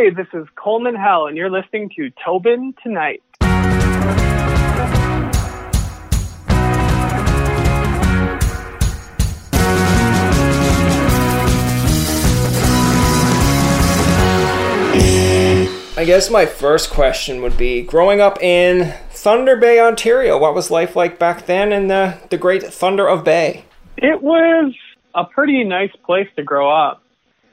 Hey, 0.00 0.08
this 0.08 0.28
is 0.32 0.46
Coleman 0.54 0.94
Hell, 0.94 1.26
and 1.26 1.36
you're 1.36 1.50
listening 1.50 1.90
to 1.94 2.10
Tobin 2.24 2.72
Tonight. 2.82 3.22
I 15.98 16.04
guess 16.06 16.30
my 16.30 16.46
first 16.46 16.88
question 16.88 17.42
would 17.42 17.58
be 17.58 17.82
growing 17.82 18.22
up 18.22 18.42
in 18.42 18.94
Thunder 19.10 19.56
Bay, 19.56 19.80
Ontario, 19.80 20.38
what 20.38 20.54
was 20.54 20.70
life 20.70 20.96
like 20.96 21.18
back 21.18 21.44
then 21.44 21.74
in 21.74 21.88
the, 21.88 22.16
the 22.30 22.38
great 22.38 22.62
Thunder 22.62 23.06
of 23.06 23.22
Bay? 23.22 23.66
It 23.98 24.22
was 24.22 24.72
a 25.14 25.26
pretty 25.26 25.62
nice 25.62 25.92
place 26.06 26.28
to 26.36 26.42
grow 26.42 26.70
up. 26.70 27.02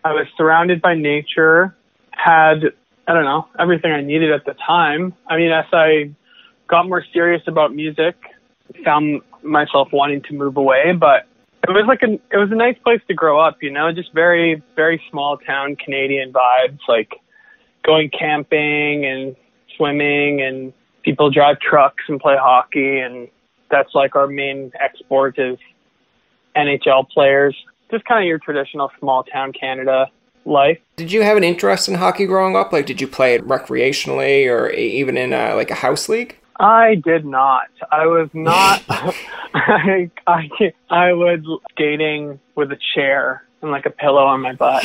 I 0.05 0.13
was 0.13 0.27
surrounded 0.37 0.81
by 0.81 0.95
nature, 0.95 1.75
had, 2.17 2.63
I 3.07 3.13
don't 3.13 3.25
know, 3.25 3.47
everything 3.59 3.91
I 3.91 4.01
needed 4.01 4.31
at 4.31 4.45
the 4.45 4.53
time. 4.53 5.13
I 5.27 5.37
mean, 5.37 5.51
as 5.51 5.65
I 5.71 6.13
got 6.67 6.87
more 6.87 7.03
serious 7.13 7.41
about 7.47 7.73
music, 7.73 8.15
found 8.83 9.21
myself 9.43 9.89
wanting 9.93 10.21
to 10.23 10.33
move 10.33 10.57
away, 10.57 10.93
but 10.99 11.27
it 11.67 11.71
was 11.71 11.85
like 11.87 12.01
a 12.03 12.13
it 12.13 12.37
was 12.37 12.49
a 12.51 12.55
nice 12.55 12.77
place 12.83 13.01
to 13.07 13.13
grow 13.13 13.39
up, 13.39 13.57
you 13.61 13.71
know, 13.71 13.91
just 13.91 14.13
very 14.13 14.61
very 14.75 15.01
small 15.09 15.37
town 15.37 15.75
Canadian 15.75 16.33
vibes, 16.33 16.79
like 16.87 17.11
going 17.85 18.09
camping 18.09 19.05
and 19.05 19.35
swimming 19.75 20.41
and 20.41 20.73
people 21.03 21.29
drive 21.29 21.59
trucks 21.59 22.03
and 22.07 22.19
play 22.19 22.35
hockey 22.37 22.99
and 22.99 23.27
that's 23.69 23.93
like 23.93 24.15
our 24.15 24.27
main 24.27 24.71
export 24.79 25.37
is 25.37 25.57
NHL 26.55 27.09
players. 27.09 27.55
Just 27.91 28.05
kind 28.05 28.23
of 28.23 28.27
your 28.27 28.39
traditional 28.39 28.91
small 28.99 29.23
town 29.23 29.53
Canada 29.53 30.07
life. 30.47 30.79
Did 30.95 31.11
you 31.11 31.21
have 31.23 31.37
an 31.37 31.43
interest 31.43 31.87
in 31.87 31.95
hockey 31.95 32.25
growing 32.25 32.55
up? 32.55 32.71
Like, 32.71 32.85
did 32.85 33.01
you 33.01 33.07
play 33.07 33.35
it 33.35 33.47
recreationally 33.47 34.47
or 34.47 34.69
even 34.71 35.17
in 35.17 35.33
a, 35.33 35.55
like 35.55 35.71
a 35.71 35.75
house 35.75 36.09
league? 36.09 36.37
I 36.59 36.95
did 36.95 37.25
not. 37.25 37.67
I 37.91 38.07
was 38.07 38.29
not. 38.33 38.83
I, 38.89 40.09
I 40.25 40.49
I 40.89 41.13
was 41.13 41.39
skating 41.71 42.39
with 42.55 42.71
a 42.71 42.79
chair 42.95 43.43
and 43.61 43.71
like 43.71 43.85
a 43.85 43.91
pillow 43.91 44.25
on 44.25 44.41
my 44.41 44.53
butt. 44.53 44.83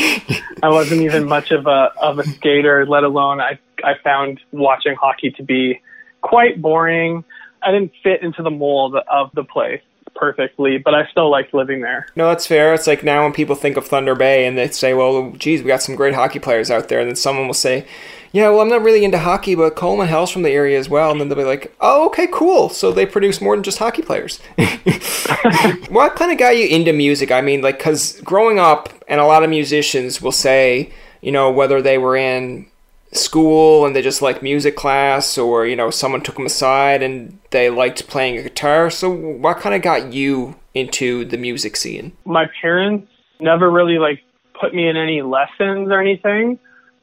I 0.63 0.69
wasn't 0.69 1.03
even 1.03 1.27
much 1.27 1.51
of 1.51 1.67
a 1.67 1.93
of 2.01 2.19
a 2.19 2.25
skater, 2.25 2.85
let 2.87 3.05
alone 3.05 3.41
I 3.41 3.59
I 3.83 3.95
found 4.05 4.41
watching 4.53 4.95
hockey 4.97 5.31
to 5.31 5.43
be 5.43 5.81
quite 6.21 6.61
boring. 6.61 7.25
I 7.63 7.71
didn't 7.71 7.93
fit 8.03 8.23
into 8.23 8.43
the 8.43 8.51
mold 8.51 8.97
of 9.11 9.31
the 9.35 9.45
place 9.45 9.81
perfectly, 10.15 10.79
but 10.79 10.95
I 10.95 11.07
still 11.11 11.31
liked 11.31 11.55
living 11.55 11.81
there. 11.81 12.07
No, 12.17 12.29
that's 12.29 12.47
fair. 12.47 12.75
It's 12.75 12.87
like 12.87 13.03
now 13.03 13.25
when 13.25 13.33
people 13.33 13.57
think 13.57 13.77
of 13.77 13.87
Thunder 13.87 14.15
Bay 14.15 14.47
and 14.47 14.57
they 14.57 14.69
say, 14.69 14.95
well, 14.95 15.33
geez, 15.33 15.63
we 15.63 15.69
got 15.69 15.83
some 15.83 15.97
great 15.97 16.15
hockey 16.15 16.39
players 16.39 16.71
out 16.71 16.89
there. 16.89 17.01
And 17.01 17.09
then 17.09 17.17
someone 17.17 17.47
will 17.47 17.55
say, 17.55 17.87
yeah, 18.33 18.49
well, 18.49 18.61
I'm 18.61 18.69
not 18.69 18.83
really 18.83 19.05
into 19.05 19.19
hockey, 19.19 19.55
but 19.55 19.77
Coleman 19.77 20.09
Hell's 20.09 20.31
from 20.31 20.43
the 20.43 20.51
area 20.51 20.79
as 20.79 20.89
well. 20.89 21.11
And 21.11 21.21
then 21.21 21.29
they'll 21.29 21.37
be 21.37 21.45
like, 21.45 21.75
oh, 21.81 22.07
okay, 22.07 22.27
cool. 22.33 22.71
So 22.71 22.91
they 22.91 23.05
produce 23.05 23.41
more 23.41 23.55
than 23.55 23.63
just 23.63 23.79
hockey 23.79 24.03
players. 24.03 24.41
what 25.91 26.17
kind 26.17 26.33
of 26.33 26.39
got 26.39 26.57
you 26.57 26.67
into 26.67 26.93
music? 26.93 27.31
I 27.31 27.43
mean, 27.43 27.61
like, 27.61 27.79
because 27.79 28.21
growing 28.23 28.59
up, 28.59 28.89
and 29.07 29.21
a 29.21 29.27
lot 29.27 29.45
of 29.45 29.51
musicians 29.51 30.23
will 30.23 30.33
say, 30.33 30.91
you 31.21 31.31
know, 31.31 31.51
whether 31.51 31.83
they 31.83 31.99
were 31.99 32.17
in 32.17 32.67
school 33.13 33.85
and 33.85 33.95
they 33.95 34.03
just 34.03 34.23
like 34.23 34.43
music 34.43 34.75
class 34.75 35.37
or 35.37 35.67
you 35.67 35.77
know 35.77 35.91
someone 35.91 36.23
took 36.23 36.37
them 36.37 36.47
aside 36.47 37.03
and 37.03 37.39
they 37.51 37.71
liked 37.71 38.07
playing 38.09 38.39
a 38.39 38.43
guitar. 38.43 38.91
So 38.91 39.11
what 39.11 39.59
kind 39.59 39.75
of 39.75 39.83
got 39.83 40.13
you 40.13 40.57
into 40.75 41.25
the 41.25 41.37
music 41.37 41.77
scene? 41.77 42.13
My 42.25 42.47
parents 42.61 43.09
never 43.41 43.71
really 43.71 43.99
like 43.99 44.21
put 44.59 44.75
me 44.75 44.89
in 44.89 44.97
any 44.97 45.23
lessons 45.23 45.89
or 45.91 46.01
anything 46.01 46.59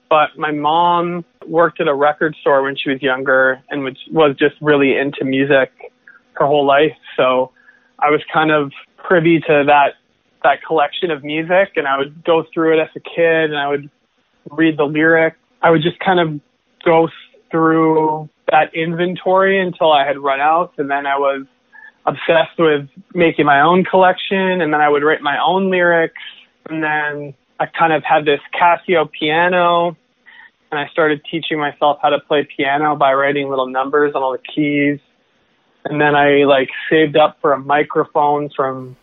but 0.10 0.30
my 0.38 0.52
mom 0.52 1.24
worked 1.48 1.80
at 1.80 1.88
a 1.88 1.94
record 1.94 2.36
store 2.42 2.64
when 2.64 2.76
she 2.76 2.90
was 2.90 3.02
younger 3.02 3.62
and 3.70 3.84
which 3.84 4.00
was 4.12 4.36
just 4.38 4.56
really 4.60 4.98
into 4.98 5.24
music 5.24 5.72
her 6.34 6.46
whole 6.46 6.66
life. 6.66 6.96
So 7.16 7.52
i 8.02 8.10
was 8.10 8.22
kind 8.32 8.52
of 8.52 8.72
privy 8.98 9.40
to 9.42 9.64
that 9.68 9.96
that 10.44 10.64
collection 10.66 11.12
of 11.12 11.24
music 11.24 11.74
and 11.76 11.86
i 11.88 11.98
would 11.98 12.24
go 12.24 12.46
through 12.54 12.78
it 12.78 12.82
as 12.82 12.90
a 12.96 13.00
kid 13.02 13.52
and 13.52 13.58
i 13.58 13.68
would 13.68 13.90
read 14.52 14.78
the 14.78 14.86
lyrics 14.86 15.39
I 15.62 15.70
would 15.72 15.82
just 15.82 16.00
kind 16.00 16.20
of 16.20 16.40
go 16.84 17.10
through 17.52 18.30
that 18.52 18.74
inventory 18.74 19.60
until 19.60 19.92
I 19.92 20.06
had 20.06 20.18
run 20.18 20.40
out, 20.40 20.74
and 20.78 20.90
then 20.90 21.06
I 21.06 21.18
was 21.18 21.46
obsessed 22.06 22.58
with 22.58 22.88
making 23.14 23.46
my 23.46 23.62
own 23.62 23.84
collection, 23.84 24.62
and 24.62 24.74
then 24.74 24.82
I 24.82 24.90
would 24.90 25.04
write 25.04 25.22
my 25.22 25.38
own 25.44 25.70
lyrics, 25.70 26.22
and 26.70 26.84
then 26.84 27.34
I 27.60 27.66
kind 27.66 27.94
of 27.94 28.04
had 28.04 28.26
this 28.26 28.40
Casio 28.54 29.10
piano, 29.12 29.98
and 30.72 30.80
I 30.80 30.88
started 30.92 31.22
teaching 31.30 31.60
myself 31.60 32.00
how 32.02 32.10
to 32.10 32.20
play 32.20 32.48
piano 32.56 32.96
by 32.96 33.14
writing 33.14 33.50
little 33.50 33.68
numbers 33.68 34.14
on 34.16 34.24
all 34.24 34.32
the 34.32 34.54
keys, 34.56 35.00
and 35.86 36.00
then 36.00 36.16
I 36.16 36.46
like 36.46 36.70
saved 36.90 37.18
up 37.18 37.38
for 37.42 37.54
a 37.54 37.60
microphone 37.60 38.50
from 38.56 38.96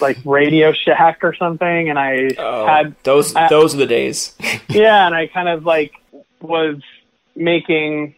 like 0.00 0.18
Radio 0.24 0.72
Shack 0.72 1.20
or 1.22 1.34
something, 1.34 1.88
and 1.88 1.98
I 1.98 2.30
oh, 2.38 2.66
had 2.66 2.94
those. 3.02 3.34
I, 3.34 3.48
those 3.48 3.74
are 3.74 3.78
the 3.78 3.86
days. 3.86 4.34
yeah, 4.68 5.06
and 5.06 5.14
I 5.14 5.26
kind 5.26 5.48
of 5.48 5.64
like 5.64 5.92
was 6.40 6.76
making. 7.34 8.14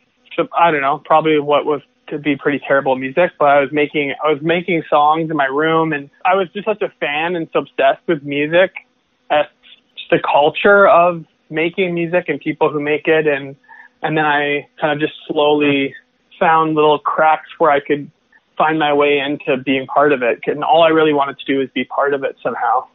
I 0.56 0.70
don't 0.70 0.82
know, 0.82 1.02
probably 1.04 1.40
what 1.40 1.66
was 1.66 1.82
to 2.08 2.18
be 2.18 2.36
pretty 2.36 2.60
terrible 2.60 2.96
music, 2.96 3.32
but 3.38 3.46
I 3.46 3.60
was 3.60 3.72
making 3.72 4.14
I 4.24 4.32
was 4.32 4.40
making 4.42 4.82
songs 4.88 5.30
in 5.30 5.36
my 5.36 5.46
room, 5.46 5.92
and 5.92 6.10
I 6.24 6.34
was 6.34 6.48
just 6.52 6.64
such 6.64 6.82
a 6.82 6.90
fan 7.00 7.36
and 7.36 7.48
so 7.52 7.60
obsessed 7.60 8.06
with 8.06 8.22
music, 8.22 8.72
as 9.30 9.46
just 9.96 10.10
the 10.10 10.20
culture 10.20 10.86
of 10.88 11.24
making 11.50 11.94
music 11.94 12.28
and 12.28 12.40
people 12.40 12.70
who 12.70 12.80
make 12.80 13.08
it, 13.08 13.26
and 13.26 13.56
and 14.02 14.16
then 14.16 14.24
I 14.24 14.68
kind 14.80 14.92
of 14.92 15.00
just 15.00 15.18
slowly 15.26 15.94
found 16.38 16.74
little 16.74 16.98
cracks 16.98 17.48
where 17.58 17.70
I 17.70 17.80
could 17.80 18.10
find 18.58 18.78
my 18.78 18.92
way 18.92 19.18
into 19.18 19.56
being 19.62 19.86
part 19.86 20.12
of 20.12 20.22
it. 20.22 20.40
And 20.46 20.62
all 20.62 20.82
I 20.82 20.88
really 20.88 21.14
wanted 21.14 21.38
to 21.38 21.44
do 21.46 21.58
was 21.60 21.68
be 21.74 21.84
part 21.84 22.12
of 22.12 22.24
it 22.24 22.36
somehow. 22.42 22.86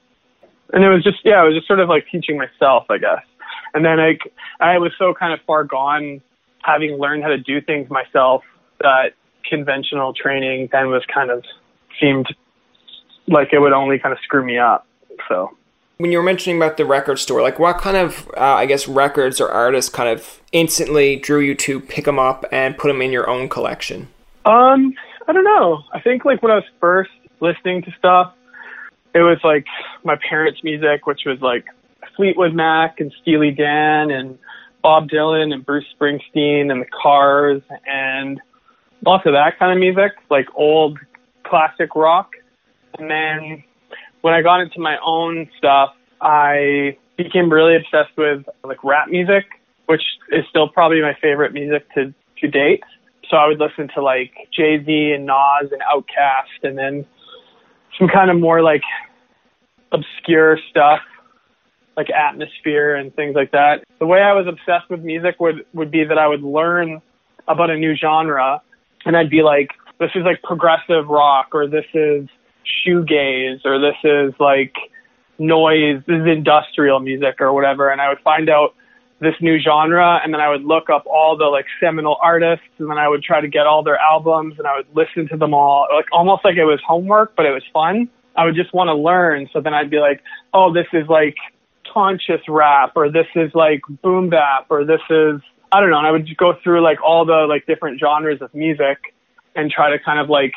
And 0.74 0.84
it 0.84 0.90
was 0.90 1.04
just, 1.04 1.20
yeah, 1.24 1.42
it 1.44 1.48
was 1.48 1.56
just 1.56 1.68
sort 1.68 1.80
of 1.80 1.90
like 1.90 2.06
teaching 2.12 2.38
myself, 2.38 2.86
I 2.90 2.98
guess. 2.98 3.24
And 3.74 3.84
then 3.84 4.00
I, 4.00 4.18
I 4.60 4.78
was 4.78 4.92
so 5.00 5.14
kind 5.14 5.34
of 5.34 5.40
far 5.48 5.64
gone 5.64 6.22
having 6.64 6.98
learned 6.98 7.24
how 7.24 7.30
to 7.30 7.38
do 7.38 7.62
things 7.62 7.90
myself 7.90 8.44
that 8.80 9.14
conventional 9.50 10.14
training 10.14 10.70
then 10.72 10.88
was 10.88 11.04
kind 11.14 11.32
of 11.32 11.44
seemed 12.00 12.28
like 13.28 13.54
it 13.54 13.60
would 13.60 13.74
only 13.74 14.00
kind 14.00 14.14
of 14.14 14.20
screw 14.24 14.46
me 14.46 14.58
up. 14.58 14.86
So 15.30 15.56
when 15.98 16.12
you 16.12 16.18
were 16.18 16.24
mentioning 16.24 16.58
about 16.58 16.78
the 16.78 16.86
record 16.86 17.20
store, 17.20 17.42
like 17.42 17.60
what 17.60 17.78
kind 17.78 17.98
of, 17.98 18.28
uh, 18.36 18.42
I 18.42 18.66
guess, 18.66 18.88
records 18.88 19.40
or 19.40 19.50
artists 19.50 19.90
kind 19.90 20.10
of 20.10 20.42
instantly 20.52 21.16
drew 21.16 21.40
you 21.40 21.56
to 21.56 21.80
pick 21.80 22.06
them 22.06 22.20
up 22.20 22.46
and 22.52 22.78
put 22.78 22.88
them 22.88 23.02
in 23.02 23.12
your 23.12 23.30
own 23.30 23.48
collection? 23.48 24.08
Um, 24.46 24.94
I 25.28 25.34
don't 25.34 25.44
know. 25.44 25.84
I 25.94 26.02
think 26.02 26.26
like 26.26 26.42
when 26.42 26.52
I 26.52 26.56
was 26.56 26.66
first 26.80 27.12
listening 27.40 27.82
to 27.84 27.92
stuff, 27.98 28.34
it 29.14 29.20
was 29.20 29.38
like 29.44 29.66
my 30.04 30.16
parents' 30.30 30.62
music, 30.64 31.06
which 31.06 31.22
was 31.26 31.40
like 31.42 31.66
Fleetwood 32.16 32.54
Mac 32.54 33.00
and 33.00 33.14
Steely 33.22 33.52
Dan 33.52 34.12
and 34.12 34.38
Bob 34.82 35.08
Dylan 35.08 35.54
and 35.54 35.66
Bruce 35.66 35.86
Springsteen 35.98 36.72
and 36.72 36.82
the 36.82 36.88
Cars 37.02 37.62
and 37.86 38.42
lots 39.06 39.26
of 39.26 39.34
that 39.34 39.58
kind 39.58 39.72
of 39.72 39.80
music, 39.80 40.12
like 40.30 40.48
old 40.56 41.00
classic 41.46 41.96
rock. 41.96 42.32
And 42.98 43.10
then 43.10 43.64
when 44.22 44.34
I 44.34 44.42
got 44.42 44.62
into 44.62 44.80
my 44.80 44.98
own 45.06 45.50
stuff, 45.58 45.92
I 46.22 46.98
became 47.18 47.52
really 47.52 47.76
obsessed 47.76 48.18
with 48.18 48.46
like 48.64 48.84
rap 48.84 49.08
music, 49.10 49.46
which 49.86 50.04
is 50.32 50.44
still 50.50 50.68
probably 50.68 51.02
my 51.02 51.16
favorite 51.22 51.54
music 51.54 51.86
to 51.94 52.14
to 52.40 52.48
date. 52.48 52.84
So 53.34 53.38
I 53.38 53.48
would 53.48 53.60
listen 53.60 53.90
to 53.96 54.04
like 54.04 54.32
Jay 54.56 54.78
Z 54.86 55.14
and 55.16 55.26
Nas 55.26 55.72
and 55.72 55.82
Outkast, 55.92 56.70
and 56.70 56.78
then 56.78 57.04
some 57.98 58.08
kind 58.08 58.30
of 58.30 58.40
more 58.40 58.62
like 58.62 58.84
obscure 59.92 60.60
stuff, 60.70 61.00
like 61.98 62.12
Atmosphere 62.12 62.96
and 62.96 63.12
things 63.16 63.34
like 63.34 63.50
that. 63.50 63.86
The 63.98 64.06
way 64.06 64.20
I 64.20 64.34
was 64.34 64.46
obsessed 64.48 64.88
with 64.88 65.02
music 65.02 65.40
would 65.40 65.66
would 65.74 65.90
be 65.90 66.04
that 66.04 66.20
I 66.20 66.28
would 66.28 66.44
learn 66.44 67.02
about 67.48 67.72
a 67.72 67.76
new 67.76 67.96
genre, 67.96 68.62
and 69.04 69.18
I'd 69.18 69.32
be 69.32 69.42
like, 69.42 69.70
this 70.00 70.12
is 70.14 70.22
like 70.24 70.44
progressive 70.44 71.08
rock, 71.08 71.48
or 71.54 71.66
this 71.66 71.86
is 71.96 72.30
shoegaze, 72.86 73.66
or 73.66 73.80
this 73.80 73.98
is 74.04 74.32
like 74.40 74.76
noise, 75.40 76.04
this 76.06 76.18
is 76.22 76.28
industrial 76.28 77.00
music, 77.00 77.38
or 77.40 77.52
whatever, 77.52 77.90
and 77.90 78.00
I 78.00 78.10
would 78.10 78.20
find 78.20 78.48
out 78.48 78.76
this 79.24 79.36
new 79.42 79.60
genre 79.60 80.20
and 80.24 80.34
then 80.34 80.42
I 80.42 80.50
would 80.50 80.64
look 80.64 80.90
up 80.90 81.06
all 81.06 81.38
the 81.38 81.46
like 81.46 81.66
seminal 81.80 82.18
artists 82.22 82.66
and 82.78 82.90
then 82.90 82.98
I 82.98 83.08
would 83.08 83.24
try 83.24 83.42
to 83.42 83.48
get 83.48 83.66
all 83.66 83.84
their 83.84 83.98
albums 83.98 84.56
and 84.58 84.68
I 84.68 84.78
would 84.78 84.88
listen 84.94 85.28
to 85.30 85.38
them 85.38 85.54
all 85.54 85.88
like 85.94 86.06
almost 86.12 86.46
like 86.46 86.58
it 86.58 86.66
was 86.66 86.80
homework 86.86 87.36
but 87.36 87.46
it 87.46 87.52
was 87.52 87.64
fun. 87.74 88.10
I 88.36 88.46
would 88.46 88.56
just 88.56 88.74
want 88.74 88.90
to 88.90 88.96
learn 88.96 89.50
so 89.54 89.62
then 89.62 89.74
I'd 89.74 89.90
be 89.90 90.00
like, 90.00 90.22
"Oh, 90.54 90.74
this 90.74 90.88
is 90.94 91.08
like 91.08 91.36
conscious 91.92 92.42
rap 92.48 92.94
or 92.96 93.10
this 93.10 93.28
is 93.36 93.52
like 93.54 93.82
boom 94.02 94.30
bap 94.30 94.68
or 94.70 94.86
this 94.86 95.02
is 95.10 95.42
I 95.72 95.80
don't 95.80 95.90
know." 95.90 95.98
And 95.98 96.08
I 96.08 96.12
would 96.12 96.28
go 96.38 96.54
through 96.64 96.82
like 96.82 97.02
all 97.02 97.26
the 97.26 97.46
like 97.48 97.66
different 97.66 98.00
genres 98.00 98.42
of 98.42 98.54
music 98.54 99.16
and 99.56 99.72
try 99.72 99.90
to 99.90 100.00
kind 100.00 100.20
of 100.20 100.30
like 100.30 100.54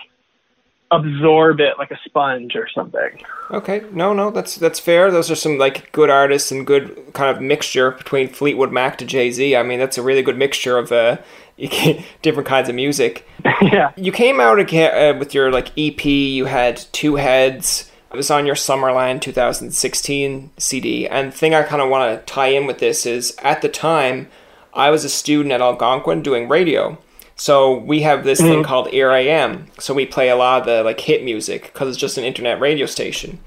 absorb 0.90 1.60
it 1.60 1.78
like 1.78 1.90
a 1.90 1.98
sponge 2.04 2.54
or 2.54 2.68
something. 2.72 3.22
Okay, 3.50 3.84
no, 3.92 4.12
no, 4.12 4.30
that's 4.30 4.56
that's 4.56 4.78
fair. 4.78 5.10
Those 5.10 5.30
are 5.30 5.36
some 5.36 5.58
like 5.58 5.90
good 5.92 6.10
artists 6.10 6.52
and 6.52 6.66
good 6.66 7.12
kind 7.12 7.34
of 7.34 7.42
mixture 7.42 7.92
between 7.92 8.28
Fleetwood 8.28 8.72
Mac 8.72 8.98
to 8.98 9.04
Jay 9.04 9.30
Z. 9.30 9.56
I 9.56 9.62
mean, 9.62 9.78
that's 9.78 9.98
a 9.98 10.02
really 10.02 10.22
good 10.22 10.38
mixture 10.38 10.78
of 10.78 10.92
uh, 10.92 11.18
different 12.22 12.48
kinds 12.48 12.68
of 12.68 12.74
music. 12.74 13.26
yeah, 13.62 13.92
you 13.96 14.12
came 14.12 14.40
out 14.40 14.58
again 14.58 15.16
uh, 15.16 15.18
with 15.18 15.34
your 15.34 15.50
like 15.50 15.76
EP. 15.76 16.04
You 16.04 16.46
had 16.46 16.76
two 16.92 17.16
heads. 17.16 17.90
It 18.12 18.16
was 18.16 18.30
on 18.30 18.46
your 18.46 18.54
Summerland 18.54 19.20
2016 19.20 20.50
CD. 20.56 21.08
And 21.08 21.32
the 21.32 21.36
thing 21.36 21.54
I 21.54 21.64
kind 21.64 21.82
of 21.82 21.90
want 21.90 22.18
to 22.18 22.32
tie 22.32 22.46
in 22.46 22.66
with 22.66 22.78
this 22.78 23.04
is 23.04 23.36
at 23.42 23.62
the 23.62 23.68
time, 23.68 24.28
I 24.72 24.90
was 24.90 25.04
a 25.04 25.08
student 25.08 25.52
at 25.52 25.60
Algonquin 25.60 26.22
doing 26.22 26.48
radio. 26.48 26.98
So 27.36 27.76
we 27.76 28.00
have 28.00 28.24
this 28.24 28.40
mm-hmm. 28.40 28.48
thing 28.48 28.62
called 28.64 28.88
Air 28.92 29.12
AM. 29.12 29.66
So 29.78 29.94
we 29.94 30.06
play 30.06 30.30
a 30.30 30.36
lot 30.36 30.62
of 30.62 30.66
the 30.66 30.82
like 30.82 31.00
hit 31.00 31.22
music 31.22 31.70
because 31.72 31.88
it's 31.88 31.98
just 31.98 32.18
an 32.18 32.24
internet 32.24 32.60
radio 32.60 32.86
station. 32.86 33.38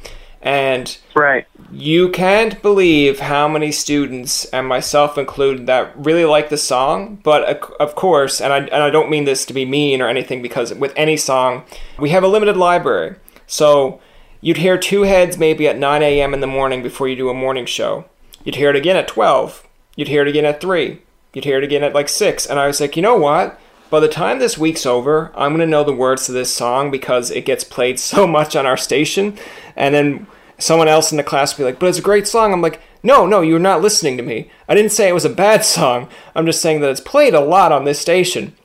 And 0.42 0.98
right. 1.16 1.46
you 1.70 2.10
can't 2.10 2.62
believe 2.62 3.20
how 3.20 3.50
many 3.50 3.74
students, 3.74 4.46
and 4.46 4.68
myself 4.68 5.18
included, 5.18 5.68
that 5.68 5.94
really 5.98 6.24
like 6.24 6.50
the 6.50 6.58
song. 6.58 7.20
But 7.24 7.62
of 7.80 7.96
course, 7.96 8.40
and 8.40 8.54
I, 8.54 8.60
and 8.60 8.84
I 8.84 8.90
don't 8.90 9.10
mean 9.10 9.26
this 9.26 9.44
to 9.46 9.54
be 9.54 9.66
mean 9.66 10.02
or 10.02 10.08
anything, 10.08 10.42
because 10.42 10.74
with 10.74 10.94
any 10.96 11.18
song, 11.18 11.64
we 11.98 12.12
have 12.12 12.24
a 12.24 12.30
limited 12.30 12.56
library. 12.56 13.18
So 13.48 14.00
you'd 14.40 14.58
hear 14.58 14.78
two 14.78 15.02
heads 15.02 15.38
maybe 15.38 15.68
at 15.68 15.78
9 15.78 16.02
a.m. 16.02 16.34
in 16.34 16.40
the 16.40 16.48
morning 16.48 16.82
before 16.82 17.10
you 17.10 17.18
do 17.18 17.30
a 17.30 17.34
morning 17.34 17.66
show. 17.66 18.06
You'd 18.46 18.56
hear 18.56 18.70
it 18.70 18.78
again 18.78 18.96
at 18.96 19.10
12. 19.10 19.68
You'd 19.98 20.08
hear 20.08 20.22
it 20.22 20.30
again 20.30 20.46
at 20.46 20.62
3. 20.62 21.02
You'd 21.34 21.44
hear 21.44 21.58
it 21.58 21.66
again 21.66 21.84
at 21.84 21.94
like 21.94 22.08
6. 22.08 22.46
And 22.46 22.58
I 22.58 22.68
was 22.68 22.80
like, 22.80 22.96
you 22.96 23.02
know 23.02 23.18
what? 23.18 23.60
By 23.90 24.00
the 24.00 24.08
time 24.08 24.38
this 24.38 24.58
week's 24.58 24.86
over, 24.86 25.32
I'm 25.36 25.52
going 25.52 25.62
to 25.62 25.66
know 25.66 25.84
the 25.84 25.94
words 25.94 26.26
to 26.26 26.32
this 26.32 26.54
song 26.54 26.92
because 26.92 27.32
it 27.32 27.46
gets 27.46 27.64
played 27.64 28.00
so 28.12 28.28
much 28.28 28.56
on 28.56 28.66
our 28.66 28.78
station. 28.78 29.38
And 29.76 29.96
then 29.96 30.28
someone 30.58 30.88
else 30.88 31.12
in 31.12 31.18
the 31.18 31.24
class 31.24 31.58
will 31.58 31.66
be 31.66 31.72
like, 31.72 31.80
but 31.80 31.88
it's 31.88 32.00
a 32.00 32.04
great 32.04 32.28
song. 32.28 32.54
I'm 32.54 32.62
like, 32.62 32.82
no, 33.02 33.26
no, 33.26 33.42
you're 33.42 33.60
not 33.60 33.82
listening 33.82 34.18
to 34.18 34.24
me. 34.24 34.52
I 34.68 34.76
didn't 34.76 34.92
say 34.92 35.08
it 35.08 35.14
was 35.14 35.26
a 35.26 35.30
bad 35.30 35.64
song. 35.66 36.10
I'm 36.36 36.46
just 36.46 36.62
saying 36.62 36.82
that 36.82 36.90
it's 36.90 37.00
played 37.00 37.34
a 37.34 37.40
lot 37.40 37.72
on 37.72 37.86
this 37.86 38.00
station. 38.00 38.56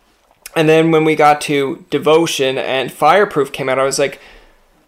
And 0.56 0.68
then 0.68 0.90
when 0.90 1.04
we 1.04 1.16
got 1.16 1.40
to 1.42 1.84
Devotion 1.90 2.58
and 2.58 2.92
Fireproof 2.92 3.50
came 3.50 3.68
out, 3.68 3.78
I 3.78 3.84
was 3.84 3.98
like, 3.98 4.20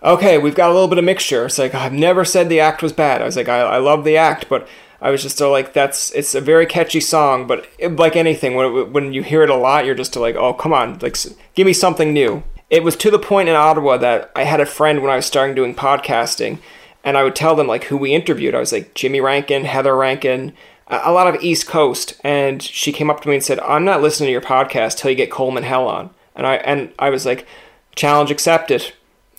okay, 0.03 0.39
we've 0.39 0.55
got 0.55 0.71
a 0.71 0.73
little 0.73 0.89
bit 0.89 0.99
of 0.99 1.05
mixture. 1.05 1.47
It's 1.47 1.59
like, 1.59 1.75
I've 1.75 1.93
never 1.93 2.25
said 2.25 2.49
the 2.49 2.61
act 2.61 2.83
was 2.83 2.93
bad. 2.93 3.21
I 3.21 3.25
was 3.25 3.37
like, 3.37 3.49
I, 3.49 3.61
I 3.61 3.79
love 3.79 4.05
the 4.05 4.17
act, 4.17 4.49
but 4.49 4.69
I 5.01 5.11
was 5.11 5.23
just 5.23 5.41
like, 5.41 5.73
that's 5.73 6.11
it's 6.13 6.35
a 6.35 6.41
very 6.41 6.67
catchy 6.67 7.01
song, 7.01 7.47
but 7.47 7.69
it, 7.79 7.97
like 7.97 8.17
anything, 8.17 8.55
when 8.55 8.93
when 8.93 9.13
you 9.13 9.23
hear 9.23 9.43
it 9.43 9.51
a 9.51 9.57
lot, 9.57 9.85
you're 9.85 9.95
just 9.95 10.17
like, 10.17 10.37
oh 10.37 10.55
come 10.55 10.73
on, 10.73 10.99
like 11.01 11.17
give 11.55 11.67
me 11.67 11.73
something 11.73 12.13
new. 12.13 12.43
It 12.71 12.83
was 12.83 12.97
to 12.97 13.11
the 13.11 13.19
point 13.19 13.49
in 13.49 13.55
Ottawa 13.55 13.97
that 13.99 14.33
I 14.35 14.45
had 14.45 14.61
a 14.61 14.67
friend 14.67 15.01
when 15.01 15.11
I 15.11 15.17
was 15.17 15.27
starting 15.27 15.55
doing 15.55 15.75
podcasting, 15.75 16.59
and 17.05 17.17
I 17.17 17.23
would 17.23 17.37
tell 17.37 17.55
them 17.55 17.67
like 17.67 17.85
who 17.85 17.97
we 17.97 18.15
interviewed. 18.15 18.55
I 18.55 18.61
was 18.61 18.73
like 18.73 18.95
Jimmy 18.95 19.21
Rankin, 19.21 19.65
Heather 19.65 19.95
Rankin, 19.95 20.53
a 20.89 21.13
lot 21.13 21.33
of 21.33 21.43
East 21.43 21.67
Coast, 21.67 22.21
and 22.25 22.63
she 22.63 22.93
came 22.93 23.11
up 23.11 23.21
to 23.21 23.29
me 23.29 23.37
and 23.37 23.45
said, 23.45 23.61
"I'm 23.61 23.85
not 23.85 24.03
listening 24.03 24.29
to 24.29 24.33
your 24.33 24.41
podcast 24.41 24.97
till 24.97 25.11
you 25.11 25.17
get 25.17 25.31
Coleman 25.31 25.65
Hell 25.65 25.89
on." 25.89 26.11
And 26.35 26.47
I 26.47 26.57
and 26.57 26.93
I 26.99 27.11
was 27.11 27.27
like, 27.27 27.47
"Challenge 27.95 28.31
accepted." 28.31 28.93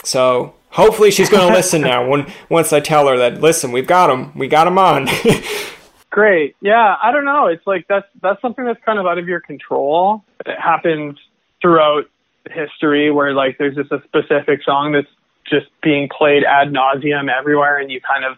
So 0.03 0.53
hopefully 0.69 1.11
she's 1.11 1.29
going 1.29 1.47
to 1.47 1.53
listen 1.53 1.81
now. 1.81 2.07
When 2.07 2.31
once 2.49 2.73
I 2.73 2.79
tell 2.79 3.07
her 3.07 3.17
that, 3.17 3.41
listen, 3.41 3.71
we've 3.71 3.87
got 3.87 4.09
him, 4.09 4.37
we 4.37 4.47
got 4.47 4.67
him 4.67 4.77
on. 4.77 5.07
Great. 6.09 6.55
Yeah, 6.61 6.95
I 7.01 7.11
don't 7.11 7.25
know. 7.25 7.47
It's 7.47 7.65
like 7.67 7.87
that's 7.87 8.07
that's 8.21 8.41
something 8.41 8.65
that's 8.65 8.83
kind 8.83 8.97
of 8.97 9.05
out 9.05 9.17
of 9.17 9.27
your 9.27 9.39
control. 9.39 10.23
It 10.45 10.59
happens 10.59 11.17
throughout 11.61 12.05
history 12.49 13.11
where 13.11 13.33
like 13.33 13.57
there's 13.57 13.75
just 13.75 13.91
a 13.91 14.01
specific 14.03 14.63
song 14.63 14.93
that's 14.93 15.07
just 15.49 15.67
being 15.81 16.09
played 16.09 16.43
ad 16.43 16.69
nauseum 16.69 17.29
everywhere, 17.29 17.77
and 17.77 17.91
you 17.91 18.01
kind 18.01 18.25
of 18.25 18.37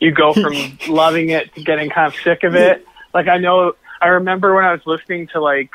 you 0.00 0.12
go 0.12 0.32
from 0.32 0.54
loving 0.88 1.30
it 1.30 1.54
to 1.54 1.62
getting 1.62 1.90
kind 1.90 2.06
of 2.06 2.18
sick 2.20 2.42
of 2.42 2.54
it. 2.54 2.84
Like 3.14 3.28
I 3.28 3.38
know, 3.38 3.74
I 4.00 4.08
remember 4.08 4.54
when 4.54 4.64
I 4.64 4.72
was 4.72 4.80
listening 4.86 5.28
to 5.28 5.40
like 5.40 5.70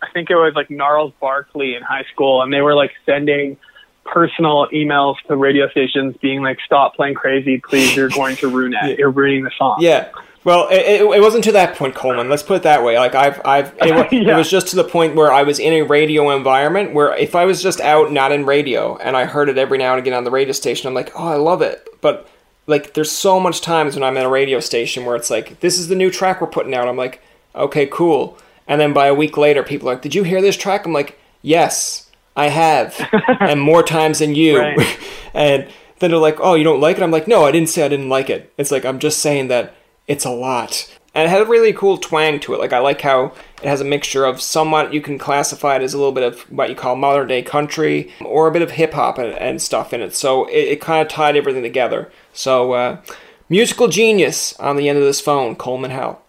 I 0.00 0.10
think 0.12 0.30
it 0.30 0.36
was 0.36 0.54
like 0.54 0.70
Gnarls 0.70 1.12
Barkley 1.20 1.74
in 1.74 1.82
high 1.82 2.04
school, 2.12 2.42
and 2.42 2.52
they 2.52 2.60
were 2.60 2.74
like 2.74 2.92
sending 3.06 3.56
personal 4.04 4.66
emails 4.72 5.16
to 5.28 5.36
radio 5.36 5.68
stations 5.68 6.16
being 6.20 6.42
like, 6.42 6.58
"Stop 6.64 6.94
playing 6.96 7.14
crazy, 7.14 7.58
please! 7.58 7.94
You're 7.96 8.08
going 8.10 8.36
to 8.36 8.48
ruin 8.48 8.74
it. 8.74 8.98
You're 8.98 9.10
ruining 9.10 9.44
the 9.44 9.52
song." 9.56 9.78
Yeah. 9.80 10.08
Well, 10.44 10.68
it, 10.70 11.00
it, 11.00 11.22
wasn't 11.22 11.44
to 11.44 11.52
that 11.52 11.74
point, 11.74 11.94
Coleman. 11.94 12.28
Let's 12.28 12.42
put 12.42 12.56
it 12.56 12.62
that 12.64 12.84
way. 12.84 12.98
Like 12.98 13.14
I've, 13.14 13.40
I've, 13.46 13.74
it, 13.80 14.12
yeah. 14.12 14.34
it, 14.34 14.36
was 14.36 14.50
just 14.50 14.68
to 14.68 14.76
the 14.76 14.84
point 14.84 15.14
where 15.14 15.32
I 15.32 15.42
was 15.42 15.58
in 15.58 15.72
a 15.72 15.82
radio 15.82 16.36
environment 16.36 16.92
where 16.92 17.16
if 17.16 17.34
I 17.34 17.46
was 17.46 17.62
just 17.62 17.80
out, 17.80 18.12
not 18.12 18.30
in 18.30 18.44
radio, 18.44 18.98
and 18.98 19.16
I 19.16 19.24
heard 19.24 19.48
it 19.48 19.56
every 19.56 19.78
now 19.78 19.94
and 19.94 20.00
again 20.00 20.12
on 20.12 20.24
the 20.24 20.30
radio 20.30 20.52
station, 20.52 20.86
I'm 20.86 20.92
like, 20.92 21.12
oh, 21.14 21.28
I 21.28 21.36
love 21.36 21.62
it. 21.62 21.88
But 22.02 22.28
like, 22.66 22.92
there's 22.92 23.10
so 23.10 23.40
much 23.40 23.62
times 23.62 23.94
when 23.94 24.04
I'm 24.04 24.18
at 24.18 24.26
a 24.26 24.28
radio 24.28 24.60
station 24.60 25.06
where 25.06 25.16
it's 25.16 25.30
like, 25.30 25.60
this 25.60 25.78
is 25.78 25.88
the 25.88 25.94
new 25.94 26.10
track 26.10 26.42
we're 26.42 26.46
putting 26.46 26.74
out. 26.74 26.88
I'm 26.88 26.96
like, 26.96 27.22
okay, 27.54 27.86
cool. 27.86 28.36
And 28.66 28.78
then 28.78 28.92
by 28.92 29.06
a 29.06 29.14
week 29.14 29.38
later, 29.38 29.62
people 29.62 29.88
are 29.88 29.94
like, 29.94 30.02
did 30.02 30.14
you 30.14 30.24
hear 30.24 30.42
this 30.42 30.56
track? 30.58 30.84
I'm 30.84 30.92
like, 30.92 31.18
yes. 31.40 32.10
I 32.36 32.48
have, 32.48 33.00
and 33.40 33.60
more 33.60 33.82
times 33.82 34.18
than 34.18 34.34
you. 34.34 34.58
Right. 34.58 34.98
and 35.34 35.68
then 35.98 36.10
they're 36.10 36.18
like, 36.18 36.38
"Oh, 36.40 36.54
you 36.54 36.64
don't 36.64 36.80
like 36.80 36.96
it?" 36.96 37.02
I'm 37.02 37.10
like, 37.10 37.28
"No, 37.28 37.44
I 37.44 37.52
didn't 37.52 37.68
say 37.68 37.84
I 37.84 37.88
didn't 37.88 38.08
like 38.08 38.30
it. 38.30 38.52
It's 38.58 38.70
like 38.70 38.84
I'm 38.84 38.98
just 38.98 39.20
saying 39.20 39.48
that 39.48 39.74
it's 40.06 40.24
a 40.24 40.30
lot." 40.30 40.90
And 41.14 41.26
it 41.26 41.30
had 41.30 41.42
a 41.42 41.46
really 41.46 41.72
cool 41.72 41.96
twang 41.96 42.40
to 42.40 42.54
it. 42.54 42.58
Like 42.58 42.72
I 42.72 42.80
like 42.80 43.00
how 43.00 43.32
it 43.62 43.68
has 43.68 43.80
a 43.80 43.84
mixture 43.84 44.24
of 44.24 44.40
somewhat 44.40 44.92
you 44.92 45.00
can 45.00 45.16
classify 45.16 45.76
it 45.76 45.82
as 45.82 45.94
a 45.94 45.96
little 45.96 46.12
bit 46.12 46.24
of 46.24 46.40
what 46.50 46.68
you 46.68 46.74
call 46.74 46.96
modern 46.96 47.28
day 47.28 47.40
country 47.40 48.12
or 48.20 48.48
a 48.48 48.52
bit 48.52 48.62
of 48.62 48.72
hip 48.72 48.94
hop 48.94 49.18
and, 49.18 49.32
and, 49.34 49.62
stuff 49.62 49.92
in 49.92 50.00
it. 50.00 50.12
So 50.12 50.46
it, 50.46 50.68
it 50.68 50.80
kind 50.80 51.00
of 51.00 51.08
tied 51.08 51.36
everything 51.36 51.62
together. 51.62 52.10
So 52.32 52.72
uh, 52.72 53.00
musical 53.48 53.86
genius 53.86 54.58
on 54.58 54.74
the 54.74 54.88
end 54.88 54.98
of 54.98 55.04
this 55.04 55.20
phone, 55.20 55.54
Coleman 55.54 55.92
Hell. 55.92 56.20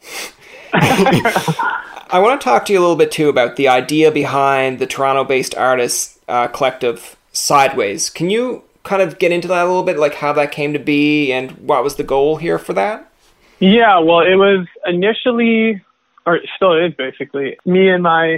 I 2.16 2.20
want 2.20 2.40
to 2.40 2.46
talk 2.46 2.64
to 2.68 2.72
you 2.72 2.80
a 2.80 2.82
little 2.82 2.96
bit 2.96 3.12
too 3.12 3.28
about 3.28 3.58
the 3.58 3.68
idea 3.68 4.10
behind 4.10 4.80
the 4.80 4.88
Toronto-based 4.88 5.54
artists 5.56 6.18
uh, 6.30 6.48
collective 6.48 7.18
Sideways. 7.34 8.10
Can 8.10 8.30
you 8.30 8.64
kind 8.84 9.02
of 9.02 9.20
get 9.20 9.34
into 9.34 9.50
that 9.50 9.66
a 9.66 9.68
little 9.68 9.84
bit, 9.84 10.00
like 10.00 10.14
how 10.14 10.32
that 10.32 10.54
came 10.54 10.72
to 10.72 10.80
be 10.80 11.34
and 11.34 11.52
what 11.58 11.84
was 11.84 11.98
the 11.98 12.06
goal 12.06 12.38
here 12.38 12.58
for 12.58 12.72
that? 12.72 13.12
Yeah, 13.60 14.00
well, 14.00 14.22
it 14.22 14.36
was 14.36 14.66
initially, 14.86 15.84
or 16.26 16.40
still 16.56 16.82
is 16.86 16.94
basically, 16.94 17.58
me 17.66 17.90
and 17.90 18.02
my 18.02 18.38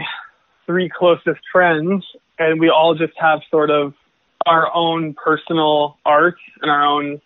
three 0.66 0.90
closest 0.90 1.42
friends, 1.52 2.04
and 2.40 2.60
we 2.60 2.70
all 2.70 2.96
just 2.96 3.14
have 3.20 3.42
sort 3.52 3.70
of 3.70 3.94
our 4.48 4.74
own 4.74 5.14
personal 5.14 5.98
art 6.04 6.40
and 6.64 6.72
our 6.72 6.84
own 6.84 7.22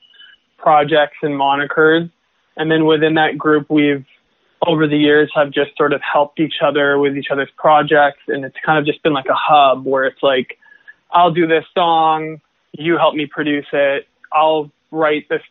projects 0.57 1.15
and 1.21 1.33
monikers. 1.33 2.11
And 2.57 2.69
then 2.69 2.85
within 2.85 3.13
that 3.13 3.37
group, 3.37 3.69
we've 3.69 4.05
over 4.67 4.87
the 4.87 4.97
years 4.97 5.31
have 5.35 5.51
just 5.51 5.75
sort 5.75 5.93
of 5.93 6.01
helped 6.01 6.39
each 6.39 6.55
other 6.63 6.99
with 6.99 7.17
each 7.17 7.27
other's 7.31 7.49
projects 7.57 8.21
and 8.27 8.45
it's 8.45 8.55
kind 8.65 8.77
of 8.77 8.85
just 8.85 9.01
been 9.03 9.13
like 9.13 9.25
a 9.25 9.35
hub 9.35 9.85
where 9.85 10.05
it's 10.05 10.21
like 10.21 10.57
I'll 11.11 11.31
do 11.31 11.47
this 11.47 11.65
song, 11.73 12.39
you 12.73 12.97
help 12.97 13.15
me 13.15 13.25
produce 13.25 13.65
it, 13.73 14.07
I'll 14.31 14.71
write 14.91 15.27
this 15.29 15.41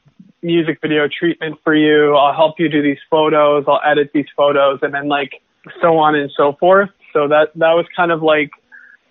music 0.42 0.78
video 0.80 1.08
treatment 1.08 1.58
for 1.64 1.74
you, 1.74 2.14
I'll 2.14 2.34
help 2.34 2.58
you 2.58 2.68
do 2.68 2.82
these 2.82 2.98
photos, 3.10 3.64
I'll 3.66 3.80
edit 3.84 4.10
these 4.14 4.28
photos 4.36 4.78
and 4.82 4.94
then 4.94 5.08
like 5.08 5.42
so 5.82 5.98
on 5.98 6.14
and 6.14 6.30
so 6.36 6.54
forth. 6.58 6.90
So 7.12 7.28
that 7.28 7.50
that 7.56 7.72
was 7.72 7.86
kind 7.96 8.12
of 8.12 8.22
like 8.22 8.50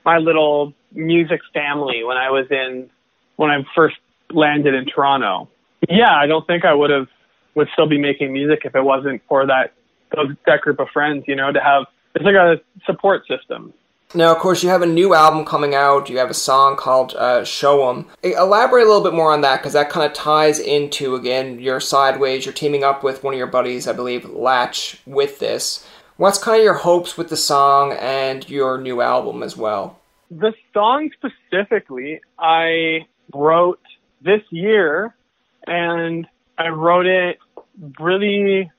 my 0.06 0.18
little 0.18 0.74
music 0.94 1.42
family 1.54 2.04
when 2.04 2.18
I 2.18 2.30
was 2.32 2.48
in 2.50 2.90
when 3.36 3.52
I 3.52 3.64
first 3.76 3.98
landed 4.32 4.74
in 4.74 4.86
Toronto. 4.86 5.50
Yeah, 5.90 6.14
I 6.16 6.26
don't 6.26 6.48
think 6.48 6.66
I 6.66 6.74
would 6.74 6.90
have 6.90 7.08
would 7.56 7.68
still 7.74 7.88
be 7.88 7.98
making 7.98 8.32
music 8.32 8.62
if 8.64 8.76
it 8.76 8.82
wasn't 8.82 9.22
for 9.28 9.46
that 9.46 9.74
those 10.16 10.36
that 10.46 10.62
group 10.62 10.80
of 10.80 10.90
friends, 10.90 11.26
you 11.28 11.36
know, 11.36 11.52
to 11.52 11.60
have 11.60 11.86
it's 12.16 12.26
like 12.26 12.36
a 12.36 12.60
support 12.86 13.28
system. 13.28 13.74
Now, 14.16 14.32
of 14.32 14.40
course, 14.40 14.64
you 14.64 14.70
have 14.70 14.82
a 14.82 14.88
new 14.88 15.14
album 15.14 15.46
coming 15.46 15.76
out. 15.76 16.10
You 16.10 16.18
have 16.18 16.32
a 16.32 16.36
song 16.36 16.78
called 16.78 17.14
uh, 17.14 17.44
"Show 17.44 17.90
'Em." 17.90 18.08
Elaborate 18.24 18.84
a 18.84 18.88
little 18.88 19.04
bit 19.04 19.14
more 19.14 19.32
on 19.32 19.42
that 19.42 19.58
because 19.58 19.74
that 19.74 19.92
kind 19.92 20.06
of 20.06 20.14
ties 20.14 20.60
into 20.60 21.14
again 21.16 21.60
your 21.60 21.80
sideways. 21.80 22.46
You're 22.46 22.54
teaming 22.54 22.84
up 22.84 23.04
with 23.04 23.24
one 23.24 23.36
of 23.36 23.38
your 23.38 23.48
buddies, 23.48 23.88
I 23.88 23.94
believe, 23.94 24.28
Latch, 24.28 25.00
with 25.06 25.38
this. 25.40 25.88
What's 26.18 26.40
kind 26.40 26.58
of 26.58 26.64
your 26.64 26.74
hopes 26.74 27.18
with 27.18 27.30
the 27.30 27.38
song 27.38 27.94
and 27.94 28.50
your 28.50 28.80
new 28.80 29.00
album 29.00 29.44
as 29.44 29.56
well? 29.56 30.00
The 30.32 30.54
song 30.74 31.12
specifically, 31.14 32.20
I 32.38 33.06
wrote 33.34 33.80
this 34.22 34.42
year, 34.50 35.16
and 35.68 36.28
I 36.58 36.70
wrote 36.70 37.06
it 37.06 37.38
really 38.00 38.72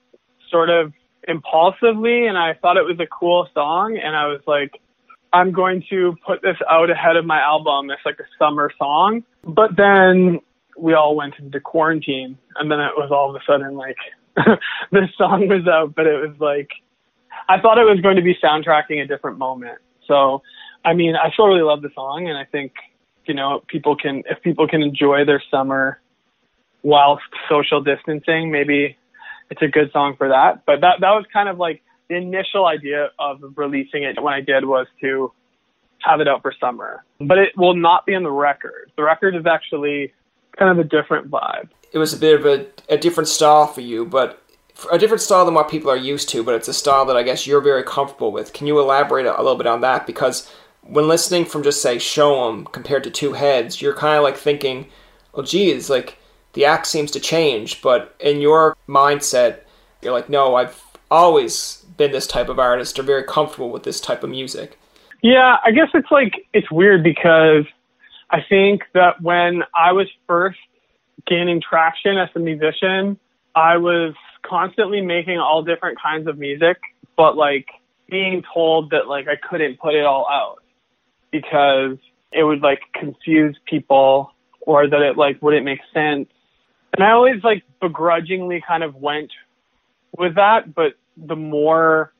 sort 0.49 0.69
of 0.69 0.93
impulsively 1.27 2.27
and 2.27 2.37
I 2.37 2.53
thought 2.53 2.77
it 2.77 2.85
was 2.85 2.99
a 2.99 3.07
cool 3.07 3.47
song 3.53 3.99
and 4.01 4.15
I 4.15 4.27
was 4.27 4.41
like 4.47 4.71
I'm 5.33 5.51
going 5.51 5.83
to 5.89 6.15
put 6.25 6.41
this 6.41 6.57
out 6.69 6.89
ahead 6.89 7.15
of 7.15 7.25
my 7.25 7.39
album 7.39 7.89
It's 7.89 8.01
like 8.05 8.19
a 8.19 8.27
summer 8.37 8.69
song. 8.77 9.23
But 9.45 9.77
then 9.77 10.39
we 10.77 10.93
all 10.93 11.15
went 11.15 11.35
into 11.39 11.59
quarantine 11.59 12.37
and 12.55 12.71
then 12.71 12.79
it 12.79 12.93
was 12.97 13.11
all 13.11 13.29
of 13.29 13.35
a 13.35 13.39
sudden 13.45 13.75
like 13.75 13.97
this 14.91 15.09
song 15.17 15.47
was 15.47 15.67
out 15.67 15.93
but 15.95 16.07
it 16.07 16.15
was 16.15 16.35
like 16.39 16.69
I 17.47 17.59
thought 17.59 17.77
it 17.77 17.83
was 17.83 17.99
going 18.01 18.15
to 18.15 18.21
be 18.21 18.35
soundtracking 18.43 19.01
a 19.01 19.07
different 19.07 19.37
moment. 19.37 19.77
So 20.07 20.41
I 20.83 20.93
mean 20.93 21.15
I 21.15 21.29
still 21.31 21.47
really 21.47 21.61
love 21.61 21.81
the 21.81 21.91
song 21.93 22.27
and 22.27 22.37
I 22.37 22.45
think 22.45 22.73
you 23.25 23.35
know 23.35 23.61
people 23.67 23.95
can 23.95 24.23
if 24.29 24.41
people 24.41 24.67
can 24.67 24.81
enjoy 24.81 25.23
their 25.25 25.43
summer 25.51 26.01
whilst 26.83 27.23
social 27.47 27.81
distancing 27.81 28.51
maybe 28.51 28.97
it's 29.51 29.61
a 29.61 29.67
good 29.67 29.91
song 29.91 30.15
for 30.17 30.29
that. 30.29 30.63
But 30.65 30.81
that 30.81 31.01
that 31.01 31.11
was 31.11 31.25
kind 31.31 31.49
of 31.49 31.59
like 31.59 31.83
the 32.09 32.15
initial 32.15 32.65
idea 32.65 33.09
of 33.19 33.39
releasing 33.55 34.03
it 34.03 34.21
when 34.21 34.33
I 34.33 34.41
did 34.41 34.65
was 34.65 34.87
to 35.01 35.31
have 35.99 36.19
it 36.19 36.27
out 36.27 36.41
for 36.41 36.53
summer. 36.59 37.03
But 37.19 37.37
it 37.37 37.49
will 37.55 37.75
not 37.75 38.05
be 38.05 38.15
on 38.15 38.23
the 38.23 38.31
record. 38.31 38.91
The 38.97 39.03
record 39.03 39.35
is 39.35 39.45
actually 39.45 40.13
kind 40.57 40.71
of 40.71 40.83
a 40.83 40.87
different 40.87 41.29
vibe. 41.29 41.69
It 41.91 41.99
was 41.99 42.13
a 42.13 42.17
bit 42.17 42.39
of 42.39 42.45
a, 42.45 42.65
a 42.89 42.97
different 42.97 43.27
style 43.27 43.67
for 43.67 43.81
you, 43.81 44.05
but 44.05 44.41
a 44.91 44.97
different 44.97 45.21
style 45.21 45.45
than 45.45 45.53
what 45.53 45.69
people 45.69 45.91
are 45.91 45.97
used 45.97 46.29
to, 46.29 46.43
but 46.43 46.55
it's 46.55 46.67
a 46.67 46.73
style 46.73 47.05
that 47.05 47.17
I 47.17 47.23
guess 47.23 47.45
you're 47.45 47.61
very 47.61 47.83
comfortable 47.83 48.31
with. 48.31 48.53
Can 48.53 48.65
you 48.65 48.79
elaborate 48.79 49.25
a 49.25 49.37
little 49.37 49.57
bit 49.57 49.67
on 49.67 49.81
that? 49.81 50.07
Because 50.07 50.49
when 50.81 51.07
listening 51.07 51.45
from 51.45 51.61
just 51.61 51.81
say 51.81 51.99
Show 51.99 52.49
'em 52.49 52.65
compared 52.65 53.03
to 53.03 53.11
Two 53.11 53.33
Heads, 53.33 53.81
you're 53.81 53.93
kind 53.93 54.17
of 54.17 54.23
like 54.23 54.37
thinking, 54.37 54.87
well, 55.33 55.45
geez, 55.45 55.89
like 55.89 56.17
the 56.53 56.65
act 56.65 56.87
seems 56.87 57.11
to 57.11 57.19
change, 57.19 57.81
but 57.81 58.15
in 58.19 58.41
your 58.41 58.75
mindset, 58.87 59.61
you're 60.01 60.13
like, 60.13 60.29
no, 60.29 60.55
I've 60.55 60.81
always 61.09 61.85
been 61.97 62.11
this 62.11 62.27
type 62.27 62.49
of 62.49 62.59
artist 62.59 62.97
or 62.97 63.03
very 63.03 63.23
comfortable 63.23 63.69
with 63.69 63.83
this 63.83 63.99
type 63.99 64.23
of 64.23 64.29
music. 64.29 64.77
Yeah, 65.21 65.57
I 65.63 65.71
guess 65.71 65.89
it's 65.93 66.11
like, 66.11 66.33
it's 66.53 66.71
weird 66.71 67.03
because 67.03 67.65
I 68.29 68.39
think 68.47 68.83
that 68.93 69.21
when 69.21 69.63
I 69.75 69.91
was 69.91 70.07
first 70.27 70.57
gaining 71.27 71.61
traction 71.61 72.17
as 72.17 72.29
a 72.35 72.39
musician, 72.39 73.19
I 73.55 73.77
was 73.77 74.13
constantly 74.43 75.01
making 75.01 75.37
all 75.37 75.61
different 75.61 75.99
kinds 76.01 76.27
of 76.27 76.37
music, 76.37 76.77
but 77.15 77.37
like 77.37 77.67
being 78.09 78.43
told 78.53 78.91
that 78.91 79.07
like 79.07 79.27
I 79.27 79.35
couldn't 79.35 79.79
put 79.79 79.93
it 79.93 80.05
all 80.05 80.27
out 80.29 80.63
because 81.31 81.97
it 82.31 82.43
would 82.43 82.61
like 82.61 82.79
confuse 82.93 83.57
people 83.65 84.31
or 84.61 84.87
that 84.87 85.01
it 85.01 85.17
like 85.17 85.41
wouldn't 85.41 85.65
make 85.65 85.79
sense 85.93 86.27
and 86.93 87.03
I 87.03 87.11
always 87.11 87.43
like 87.43 87.63
begrudgingly 87.79 88.63
kind 88.65 88.83
of 88.83 88.95
went 88.95 89.31
with 90.17 90.35
that, 90.35 90.73
but 90.73 90.93
the 91.17 91.35
more 91.35 92.13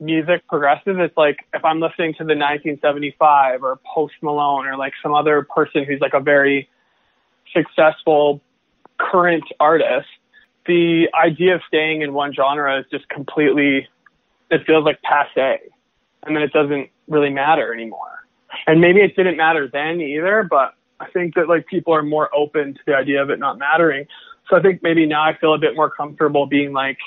music 0.00 0.46
progresses, 0.48 0.96
it's 0.98 1.16
like 1.16 1.38
if 1.54 1.64
I'm 1.64 1.80
listening 1.80 2.12
to 2.14 2.24
the 2.24 2.34
1975 2.34 3.62
or 3.62 3.78
Post 3.94 4.14
Malone 4.22 4.66
or 4.66 4.76
like 4.76 4.92
some 5.02 5.14
other 5.14 5.46
person 5.54 5.84
who's 5.84 6.00
like 6.00 6.14
a 6.14 6.20
very 6.20 6.68
successful 7.54 8.40
current 8.98 9.44
artist, 9.60 10.08
the 10.66 11.08
idea 11.14 11.54
of 11.54 11.62
staying 11.66 12.02
in 12.02 12.12
one 12.12 12.32
genre 12.34 12.78
is 12.78 12.86
just 12.90 13.08
completely, 13.08 13.88
it 14.50 14.66
feels 14.66 14.84
like 14.84 15.00
passe. 15.02 15.60
And 16.24 16.34
then 16.34 16.42
it 16.42 16.52
doesn't 16.52 16.90
really 17.06 17.30
matter 17.30 17.72
anymore. 17.72 18.26
And 18.66 18.80
maybe 18.80 19.00
it 19.00 19.14
didn't 19.16 19.36
matter 19.36 19.68
then 19.72 20.00
either, 20.00 20.46
but 20.48 20.74
I 21.00 21.06
think 21.10 21.34
that 21.34 21.48
like 21.48 21.66
people 21.66 21.94
are 21.94 22.02
more 22.02 22.28
open 22.34 22.74
to 22.74 22.80
the 22.86 22.94
idea 22.94 23.22
of 23.22 23.30
it 23.30 23.38
not 23.38 23.58
mattering. 23.58 24.06
So 24.48 24.56
I 24.56 24.62
think 24.62 24.82
maybe 24.82 25.06
now 25.06 25.22
I 25.22 25.36
feel 25.38 25.54
a 25.54 25.58
bit 25.58 25.76
more 25.76 25.90
comfortable 25.90 26.46
being 26.46 26.72
like, 26.72 26.98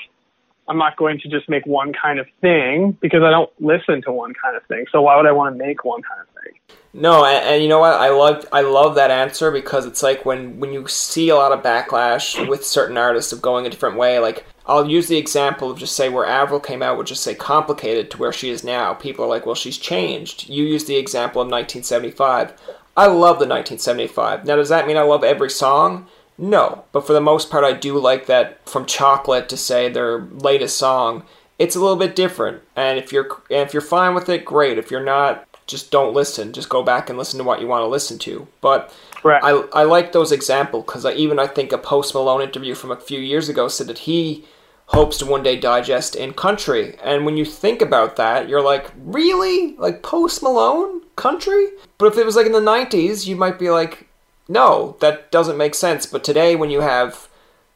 I'm 0.68 0.78
not 0.78 0.96
going 0.96 1.18
to 1.20 1.28
just 1.28 1.48
make 1.48 1.66
one 1.66 1.92
kind 1.92 2.18
of 2.18 2.26
thing 2.40 2.96
because 3.00 3.22
I 3.22 3.30
don't 3.30 3.50
listen 3.60 4.00
to 4.02 4.12
one 4.12 4.32
kind 4.40 4.56
of 4.56 4.64
thing. 4.66 4.84
So 4.92 5.02
why 5.02 5.16
would 5.16 5.26
I 5.26 5.32
want 5.32 5.54
to 5.54 5.58
make 5.58 5.84
one 5.84 6.02
kind 6.02 6.20
of 6.20 6.28
thing? 6.42 6.78
No, 6.94 7.24
and, 7.24 7.44
and 7.44 7.62
you 7.62 7.68
know 7.68 7.80
what? 7.80 7.94
I 7.94 8.10
love 8.10 8.46
I 8.52 8.60
love 8.60 8.94
that 8.94 9.10
answer 9.10 9.50
because 9.50 9.86
it's 9.86 10.02
like 10.02 10.24
when 10.24 10.60
when 10.60 10.72
you 10.72 10.86
see 10.86 11.30
a 11.30 11.36
lot 11.36 11.50
of 11.50 11.62
backlash 11.62 12.46
with 12.48 12.64
certain 12.64 12.96
artists 12.96 13.32
of 13.32 13.42
going 13.42 13.66
a 13.66 13.70
different 13.70 13.96
way. 13.96 14.18
Like 14.18 14.44
I'll 14.66 14.88
use 14.88 15.08
the 15.08 15.16
example 15.16 15.70
of 15.70 15.78
just 15.78 15.96
say 15.96 16.08
where 16.08 16.26
Avril 16.26 16.60
came 16.60 16.82
out 16.82 16.96
with 16.96 17.08
just 17.08 17.22
say 17.22 17.34
complicated 17.34 18.10
to 18.10 18.18
where 18.18 18.32
she 18.32 18.50
is 18.50 18.62
now. 18.62 18.94
People 18.94 19.24
are 19.24 19.28
like, 19.28 19.46
well, 19.46 19.54
she's 19.54 19.78
changed. 19.78 20.48
You 20.48 20.64
use 20.64 20.84
the 20.84 20.96
example 20.96 21.42
of 21.42 21.46
1975. 21.46 22.54
I 22.96 23.06
love 23.06 23.38
the 23.38 23.46
1975. 23.46 24.44
Now, 24.44 24.56
does 24.56 24.68
that 24.68 24.86
mean 24.86 24.96
I 24.96 25.02
love 25.02 25.24
every 25.24 25.50
song? 25.50 26.06
No, 26.38 26.84
but 26.92 27.06
for 27.06 27.12
the 27.12 27.20
most 27.20 27.50
part, 27.50 27.64
I 27.64 27.72
do 27.72 27.98
like 27.98 28.26
that 28.26 28.68
from 28.68 28.86
Chocolate 28.86 29.48
to 29.48 29.56
say 29.56 29.88
their 29.88 30.20
latest 30.20 30.76
song. 30.76 31.24
It's 31.58 31.76
a 31.76 31.80
little 31.80 31.96
bit 31.96 32.16
different, 32.16 32.62
and 32.74 32.98
if 32.98 33.12
you're 33.12 33.28
and 33.50 33.60
if 33.60 33.72
you're 33.72 33.80
fine 33.80 34.14
with 34.14 34.28
it, 34.28 34.44
great. 34.44 34.78
If 34.78 34.90
you're 34.90 35.04
not, 35.04 35.46
just 35.66 35.90
don't 35.90 36.14
listen. 36.14 36.52
Just 36.52 36.68
go 36.68 36.82
back 36.82 37.08
and 37.08 37.18
listen 37.18 37.38
to 37.38 37.44
what 37.44 37.60
you 37.60 37.66
want 37.66 37.82
to 37.82 37.86
listen 37.86 38.18
to. 38.20 38.48
But 38.60 38.92
right. 39.22 39.42
I 39.44 39.50
I 39.72 39.84
like 39.84 40.12
those 40.12 40.32
examples 40.32 40.84
because 40.86 41.04
I, 41.04 41.12
even 41.12 41.38
I 41.38 41.46
think 41.46 41.70
a 41.70 41.78
Post 41.78 42.14
Malone 42.14 42.42
interview 42.42 42.74
from 42.74 42.90
a 42.90 42.96
few 42.96 43.20
years 43.20 43.48
ago 43.48 43.68
said 43.68 43.86
that 43.86 43.98
he 43.98 44.44
hopes 44.92 45.16
to 45.18 45.26
one 45.26 45.42
day 45.42 45.56
digest 45.56 46.14
in 46.14 46.34
country. 46.34 46.96
And 47.02 47.24
when 47.24 47.36
you 47.36 47.44
think 47.44 47.80
about 47.80 48.16
that, 48.16 48.48
you're 48.48 48.62
like, 48.62 48.90
really? 48.98 49.74
Like 49.76 50.02
Post 50.02 50.42
Malone? 50.42 51.00
Country? 51.16 51.68
But 51.98 52.06
if 52.06 52.18
it 52.18 52.26
was 52.26 52.36
like 52.36 52.46
in 52.46 52.52
the 52.52 52.60
90s, 52.60 53.26
you 53.26 53.36
might 53.36 53.58
be 53.58 53.70
like, 53.70 54.08
no, 54.48 54.96
that 55.00 55.30
doesn't 55.30 55.56
make 55.56 55.74
sense. 55.74 56.04
But 56.06 56.24
today, 56.24 56.56
when 56.56 56.70
you 56.70 56.80
have 56.80 57.28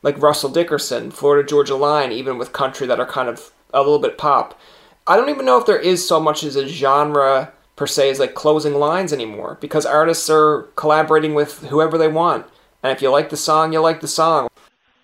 like 0.03 0.21
Russell 0.21 0.51
Dickerson, 0.51 1.11
Florida 1.11 1.47
Georgia 1.47 1.75
Line, 1.75 2.13
even 2.13 2.39
with 2.39 2.53
country 2.53 2.87
that 2.87 3.01
are 3.01 3.07
kind 3.07 3.29
of 3.29 3.51
a 3.73 3.81
little 3.81 3.99
bit 3.99 4.19
pop, 4.19 4.59
I 5.07 5.17
don't 5.17 5.31
even 5.31 5.47
know 5.47 5.59
if 5.59 5.67
there 5.67 5.79
is 5.79 6.07
so 6.07 6.21
much 6.21 6.43
as 6.45 6.57
a 6.57 6.69
genre 6.69 7.53
per 7.77 7.87
se 7.87 8.11
as 8.11 8.19
like 8.19 8.35
closing 8.35 8.75
lines 8.75 9.13
anymore 9.13 9.59
because 9.61 9.87
artists 9.87 10.29
are 10.29 10.63
collaborating 10.77 11.35
with 11.35 11.61
whoever 11.67 11.97
they 11.97 12.09
want. 12.09 12.47
And 12.83 12.93
if 12.93 13.03
you 13.03 13.11
like 13.11 13.31
the 13.31 13.37
song, 13.37 13.73
you 13.73 13.81
like 13.81 14.01
the 14.01 14.09
song. 14.09 14.49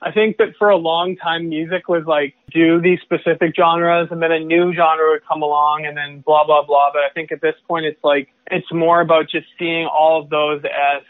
I 0.02 0.10
think 0.10 0.38
that 0.38 0.48
for 0.58 0.68
a 0.68 0.76
long 0.76 1.16
time, 1.16 1.48
music 1.48 1.88
was 1.88 2.04
like 2.06 2.34
do 2.52 2.80
these 2.80 2.98
specific 3.02 3.54
genres, 3.56 4.08
and 4.10 4.20
then 4.20 4.32
a 4.32 4.40
new 4.40 4.74
genre 4.74 5.10
would 5.10 5.26
come 5.26 5.42
along, 5.42 5.86
and 5.86 5.96
then 5.96 6.22
blah 6.26 6.44
blah 6.44 6.64
blah. 6.64 6.90
But 6.92 7.02
I 7.02 7.10
think 7.14 7.30
at 7.30 7.40
this 7.40 7.54
point, 7.68 7.86
it's 7.86 8.02
like 8.02 8.28
it's 8.50 8.66
more 8.72 9.00
about 9.00 9.30
just 9.30 9.46
seeing 9.58 9.86
all 9.86 10.20
of 10.20 10.28
those 10.28 10.62
as 10.64 11.02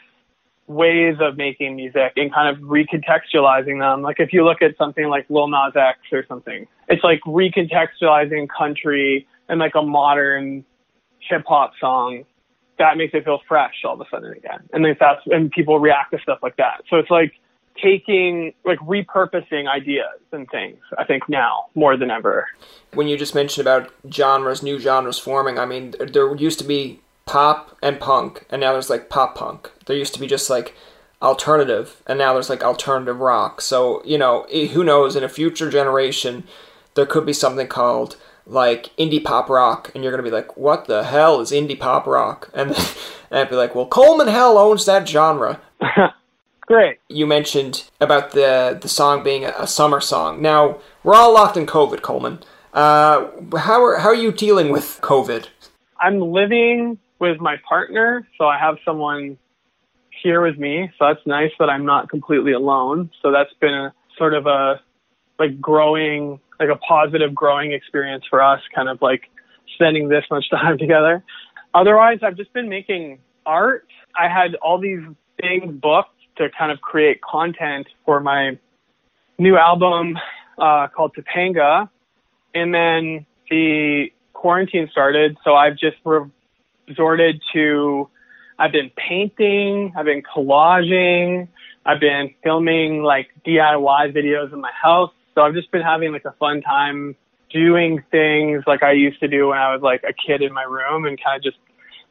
ways 0.67 1.17
of 1.21 1.37
making 1.37 1.77
music 1.77 2.13
and 2.17 2.33
kind 2.33 2.55
of 2.55 2.63
recontextualizing 2.63 3.81
them. 3.81 4.03
Like 4.03 4.21
if 4.21 4.33
you 4.33 4.45
look 4.45 4.63
at 4.63 4.77
something 4.77 5.09
like 5.09 5.27
Lil 5.29 5.49
Nas 5.49 5.75
X 5.75 5.99
or 6.13 6.25
something, 6.29 6.67
it's 6.89 7.03
like 7.03 7.21
recontextualizing 7.27 8.49
country 8.57 9.27
and 9.49 9.59
like 9.59 9.75
a 9.75 9.83
modern 9.83 10.65
hip 11.29 11.43
hop 11.47 11.73
song. 11.81 12.25
That 12.79 12.97
makes 12.97 13.15
it 13.15 13.25
feel 13.25 13.41
fresh 13.49 13.75
all 13.85 13.95
of 13.95 14.01
a 14.01 14.05
sudden 14.11 14.33
again. 14.33 14.69
And 14.73 14.85
then 14.85 14.97
that's 14.99 15.21
and 15.27 15.51
people 15.51 15.79
react 15.79 16.13
to 16.13 16.19
stuff 16.23 16.39
like 16.43 16.57
that. 16.57 16.83
So 16.91 16.97
it's 16.97 17.11
like 17.11 17.33
taking 17.81 18.53
like 18.65 18.79
repurposing 18.81 19.69
ideas 19.69 20.21
and 20.33 20.49
things 20.51 20.79
i 20.99 21.05
think 21.05 21.29
now 21.29 21.67
more 21.75 21.97
than 21.97 22.11
ever. 22.11 22.47
When 22.95 23.09
you 23.09 23.17
just 23.17 23.35
mentioned 23.35 23.67
about 23.67 23.93
genres 24.11 24.63
new 24.63 24.79
genres 24.79 25.19
forming 25.19 25.59
i 25.59 25.67
mean 25.67 25.95
there 25.99 26.35
used 26.35 26.59
to 26.59 26.65
be 26.65 27.01
pop 27.27 27.77
and 27.83 28.01
punk 28.01 28.45
and 28.51 28.61
now 28.61 28.73
there's 28.73 28.91
like 28.91 29.09
pop 29.09 29.35
punk. 29.35 29.71
There 29.87 29.97
used 29.97 30.15
to 30.15 30.21
be 30.21 30.27
just 30.27 30.51
like 30.51 30.75
alternative 31.21 32.03
and 32.07 32.19
now 32.19 32.33
there's 32.33 32.51
like 32.51 32.65
alternative 32.65 33.21
rock. 33.21 33.61
So 33.61 34.03
you 34.05 34.19
know 34.19 34.47
who 34.51 34.85
knows 34.85 35.17
in 35.17 35.25
a 35.25 35.29
future 35.29 35.71
generation 35.71 36.45
there 36.95 37.07
could 37.07 37.25
be 37.25 37.33
something 37.33 37.69
called 37.69 38.17
like 38.47 38.91
indie 38.99 39.23
pop 39.23 39.49
rock 39.49 39.91
and 39.95 40.03
you're 40.03 40.13
gonna 40.13 40.23
be 40.23 40.31
like 40.31 40.57
what 40.57 40.87
the 40.87 41.05
hell 41.05 41.41
is 41.41 41.53
indie 41.53 41.79
pop 41.79 42.07
rock? 42.07 42.51
And, 42.53 42.71
and 43.31 43.41
i'd 43.41 43.51
be 43.51 43.57
like 43.57 43.75
well 43.75 43.87
coleman 43.87 44.29
hell 44.29 44.59
owns 44.59 44.85
that 44.87 45.09
genre 45.09 45.61
Great. 46.67 46.99
You 47.09 47.27
mentioned 47.27 47.91
about 48.01 48.33
the 48.33 48.79
the 48.81 48.89
song 48.89 49.23
being 49.23 49.45
a, 49.45 49.67
summer 49.67 50.01
song. 50.01 50.41
Now 50.41 50.79
we're 51.03 51.15
all 51.15 51.35
locked 51.35 51.57
in 51.57 51.67
COVID, 51.67 52.03
Coleman. 52.03 52.39
Uh, 52.73 53.29
how 53.59 53.85
are 53.85 53.99
how 53.99 54.09
are 54.09 54.15
you 54.15 54.33
dealing 54.33 54.71
with 54.71 55.01
COVID? 55.03 55.49
I'm 56.01 56.21
living 56.21 56.99
with 57.19 57.41
my 57.41 57.57
partner, 57.69 58.27
so 58.39 58.47
I 58.47 58.59
have 58.59 58.77
someone 58.85 59.39
here 60.23 60.43
with 60.43 60.59
me. 60.59 60.91
So 60.99 61.07
that's 61.09 61.27
nice 61.27 61.51
that 61.59 61.69
I'm 61.69 61.85
not 61.85 62.09
completely 62.09 62.53
alone. 62.53 63.11
So 63.23 63.33
that's 63.33 63.53
been 63.61 63.75
a 63.75 63.93
sort 64.17 64.35
of 64.35 64.47
a 64.47 64.81
like 65.39 65.61
growing, 65.61 66.39
like 66.61 66.69
a 66.69 66.77
positive 66.77 67.35
growing 67.35 67.73
experience 67.73 68.25
for 68.31 68.43
us, 68.43 68.61
kind 68.75 68.89
of 68.89 69.03
like 69.03 69.23
spending 69.75 70.09
this 70.09 70.25
much 70.31 70.49
time 70.51 70.79
together. 70.79 71.25
Otherwise, 71.75 72.21
I've 72.23 72.37
just 72.37 72.53
been 72.53 72.69
making 72.69 73.19
art. 73.47 73.87
I 74.19 74.29
had 74.29 74.55
all 74.57 74.79
these 74.79 75.01
things 75.41 75.73
booked 75.81 76.12
to 76.37 76.49
kind 76.59 76.73
of 76.73 76.81
create 76.81 77.21
content 77.21 77.87
for 78.05 78.21
my 78.21 78.59
new 79.39 79.57
album 79.57 80.17
uh, 80.59 80.89
called 80.89 81.15
Topanga. 81.17 81.89
And 82.55 82.75
then 82.75 83.27
the 83.51 84.13
quarantine 84.33 84.89
started, 84.91 85.37
so 85.45 85.55
I've 85.55 85.77
just 85.77 85.97
resorted 86.89 87.41
to, 87.53 88.09
I've 88.59 88.73
been 88.73 88.91
painting, 88.97 89.93
I've 89.97 90.05
been 90.05 90.23
collaging, 90.23 91.49
I've 91.85 92.01
been 92.01 92.35
filming 92.43 93.03
like 93.03 93.29
DIY 93.47 94.15
videos 94.15 94.53
in 94.53 94.61
my 94.61 94.71
house. 94.81 95.13
So 95.35 95.43
I've 95.43 95.55
just 95.55 95.71
been 95.71 95.83
having 95.83 96.13
like 96.13 96.25
a 96.25 96.33
fun 96.33 96.61
time 96.61 97.17
doing 97.51 98.03
things 98.11 98.63
like 98.67 98.83
I 98.83 98.93
used 98.93 99.21
to 99.21 99.29
do 99.29 99.49
when 99.49 99.59
I 99.59 99.73
was 99.73 99.83
like 99.83 100.03
a 100.05 100.13
kid 100.13 100.43
in 100.43 100.53
my 100.53 100.63
room 100.63 101.05
and 101.05 101.23
kind 101.23 101.37
of 101.37 101.43
just 101.43 101.59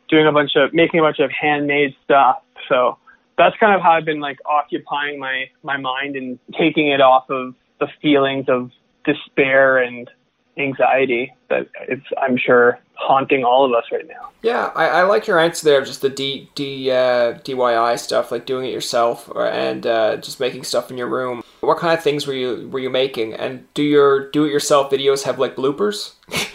doing 0.10 0.28
a 0.28 0.32
bunch 0.32 0.52
of 0.56 0.74
making 0.74 1.00
a 1.00 1.04
bunch 1.04 1.20
of 1.20 1.32
handmade 1.32 1.96
stuff. 2.04 2.38
So 2.70 2.98
that's 3.42 3.58
kind 3.58 3.74
of 3.74 3.82
how 3.82 3.92
I've 3.92 4.06
been 4.06 4.20
like 4.20 4.40
occupying 4.46 5.20
my 5.20 5.50
my 5.64 5.78
mind 5.78 6.16
and 6.16 6.40
taking 6.58 6.88
it 6.88 7.02
off 7.02 7.30
of 7.30 7.56
the 7.80 7.88
feelings 8.02 8.46
of 8.48 8.72
despair 9.06 9.80
and 9.80 10.10
anxiety 10.58 11.34
that 11.50 11.68
it's 11.88 12.06
I'm 12.22 12.38
sure 12.38 12.80
haunting 12.94 13.44
all 13.44 13.66
of 13.66 13.74
us 13.74 13.86
right 13.92 14.08
now. 14.08 14.30
Yeah, 14.44 14.72
I, 14.76 14.88
I 14.88 15.04
like 15.04 15.26
your 15.26 15.40
answer 15.40 15.66
there. 15.66 15.84
Just 15.84 16.02
the 16.02 16.10
D 16.10 16.50
D 16.56 16.92
uh, 16.92 17.40
DIY 17.40 18.00
stuff, 18.00 18.32
like 18.32 18.46
doing 18.46 18.66
it 18.66 18.72
yourself, 18.72 19.30
or, 19.34 19.48
and 19.48 19.88
uh, 19.88 20.18
just 20.18 20.40
making 20.40 20.64
stuff 20.64 20.92
in 20.92 20.98
your 20.98 21.08
room. 21.08 21.44
What 21.62 21.80
kind 21.80 21.98
of 21.98 22.04
things 22.04 22.28
were 22.28 22.34
you 22.34 22.70
were 22.70 22.80
you 22.80 22.90
making? 22.90 23.34
And 23.34 23.72
do 23.74 23.84
your 23.84 24.30
do 24.30 24.46
it 24.46 24.52
yourself 24.52 24.92
videos 24.92 25.24
have 25.24 25.40
like 25.40 25.56
bloopers? 25.56 26.14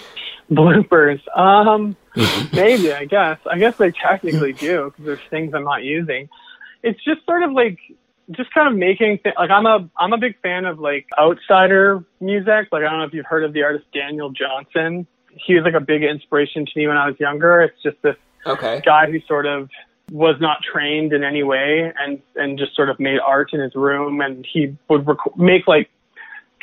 bloopers. 0.51 1.21
Um, 1.37 1.97
maybe 2.53 2.93
I 2.93 3.05
guess. 3.05 3.39
I 3.51 3.59
guess 3.59 3.77
they 3.77 3.91
technically 3.91 4.53
do 4.53 4.87
because 4.87 5.05
there's 5.05 5.31
things 5.31 5.55
I'm 5.55 5.65
not 5.65 5.83
using. 5.83 6.29
It's 6.83 7.03
just 7.05 7.25
sort 7.25 7.43
of 7.43 7.53
like 7.53 7.79
just 8.31 8.53
kind 8.53 8.69
of 8.69 8.77
making 8.77 9.19
th- 9.23 9.35
like 9.39 9.51
I'm 9.51 9.67
a 9.67 9.89
I'm 9.99 10.13
a 10.13 10.19
big 10.19 10.41
fan 10.41 10.65
of 10.65 10.79
like 10.79 11.07
outsider 11.19 12.05
music. 12.21 12.69
Like 12.73 12.83
I 12.83 12.91
don't 12.91 12.99
know 12.99 13.05
if 13.05 13.15
you've 13.15 13.27
heard 13.27 13.45
of 13.45 13.53
the 13.53 13.63
artist 13.63 13.87
Daniel 13.93 14.31
Johnston. 14.31 15.07
He 15.31 15.55
was 15.55 15.65
like 15.65 15.75
a 15.75 15.85
big 15.85 16.03
inspiration 16.03 16.65
to 16.67 16.73
me 16.77 16.87
when 16.87 16.97
I 16.97 17.07
was 17.07 17.19
younger. 17.21 17.61
It's 17.61 17.81
just 17.83 18.01
this 18.03 18.17
okay. 18.47 18.81
guy 18.85 19.11
who 19.11 19.21
sort 19.29 19.47
of 19.47 19.69
was 20.11 20.37
not 20.41 20.59
trained 20.63 21.13
in 21.13 21.25
any 21.25 21.43
way 21.43 21.93
and 21.99 22.21
and 22.37 22.59
just 22.59 22.75
sort 22.77 22.89
of 22.89 22.99
made 23.01 23.19
art 23.19 23.53
in 23.53 23.61
his 23.61 23.75
room 23.75 24.21
and 24.21 24.47
he 24.51 24.77
would 24.89 25.07
rec- 25.07 25.37
make 25.37 25.67
like 25.67 25.91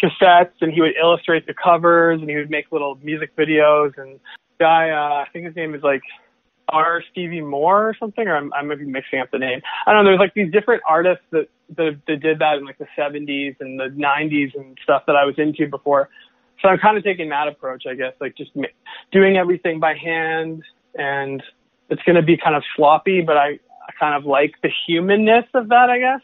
cassettes 0.02 0.54
and 0.62 0.72
he 0.72 0.82
would 0.82 0.96
illustrate 1.02 1.46
the 1.46 1.54
covers 1.54 2.22
and 2.22 2.30
he 2.30 2.36
would 2.38 2.50
make 2.50 2.72
little 2.72 2.98
music 3.04 3.36
videos 3.36 3.98
and 3.98 4.20
guy 4.60 4.92
uh, 4.92 5.24
I 5.24 5.28
think 5.34 5.46
his 5.46 5.56
name 5.56 5.76
is 5.76 5.84
like 5.84 6.02
R. 6.70 7.04
Stevie 7.12 7.42
Moore 7.42 7.90
or 7.90 7.96
something, 8.00 8.28
or 8.28 8.36
I'm, 8.36 8.54
I 8.54 8.62
might 8.62 8.80
be 8.80 8.86
mixing 8.86 9.20
up 9.20 9.32
the 9.32 9.40
name. 9.40 9.62
I 9.86 9.94
don't 9.94 10.04
know. 10.04 10.12
There's 10.12 10.20
like 10.20 10.34
these 10.34 10.52
different 10.52 10.82
artists 10.88 11.24
that, 11.32 11.48
that 11.78 12.00
that 12.08 12.22
did 12.22 12.40
that 12.40 12.58
in 12.58 12.66
like 12.66 12.78
the 12.78 12.88
70s 12.98 13.56
and 13.60 13.80
the 13.80 13.90
90s 13.90 14.56
and 14.56 14.78
stuff 14.84 15.04
that 15.08 15.16
I 15.16 15.26
was 15.26 15.36
into 15.38 15.68
before. 15.68 16.10
So 16.62 16.70
I'm 16.70 16.78
kind 16.78 16.98
of 16.98 17.04
taking 17.04 17.30
that 17.30 17.48
approach, 17.48 17.84
I 17.90 17.96
guess, 17.96 18.14
like 18.22 18.36
just 18.38 18.52
doing 19.12 19.38
everything 19.38 19.80
by 19.80 19.96
hand, 19.96 20.64
and 20.96 21.44
it's 21.90 22.02
going 22.04 22.16
to 22.16 22.22
be 22.22 22.38
kind 22.38 22.56
of 22.56 22.64
sloppy, 22.76 23.22
but 23.22 23.38
I, 23.38 23.48
I 23.50 23.92
kind 24.00 24.16
of 24.16 24.26
like 24.26 24.54
the 24.64 24.72
humanness 24.88 25.46
of 25.54 25.70
that, 25.70 25.90
I 25.90 26.00
guess. 26.00 26.22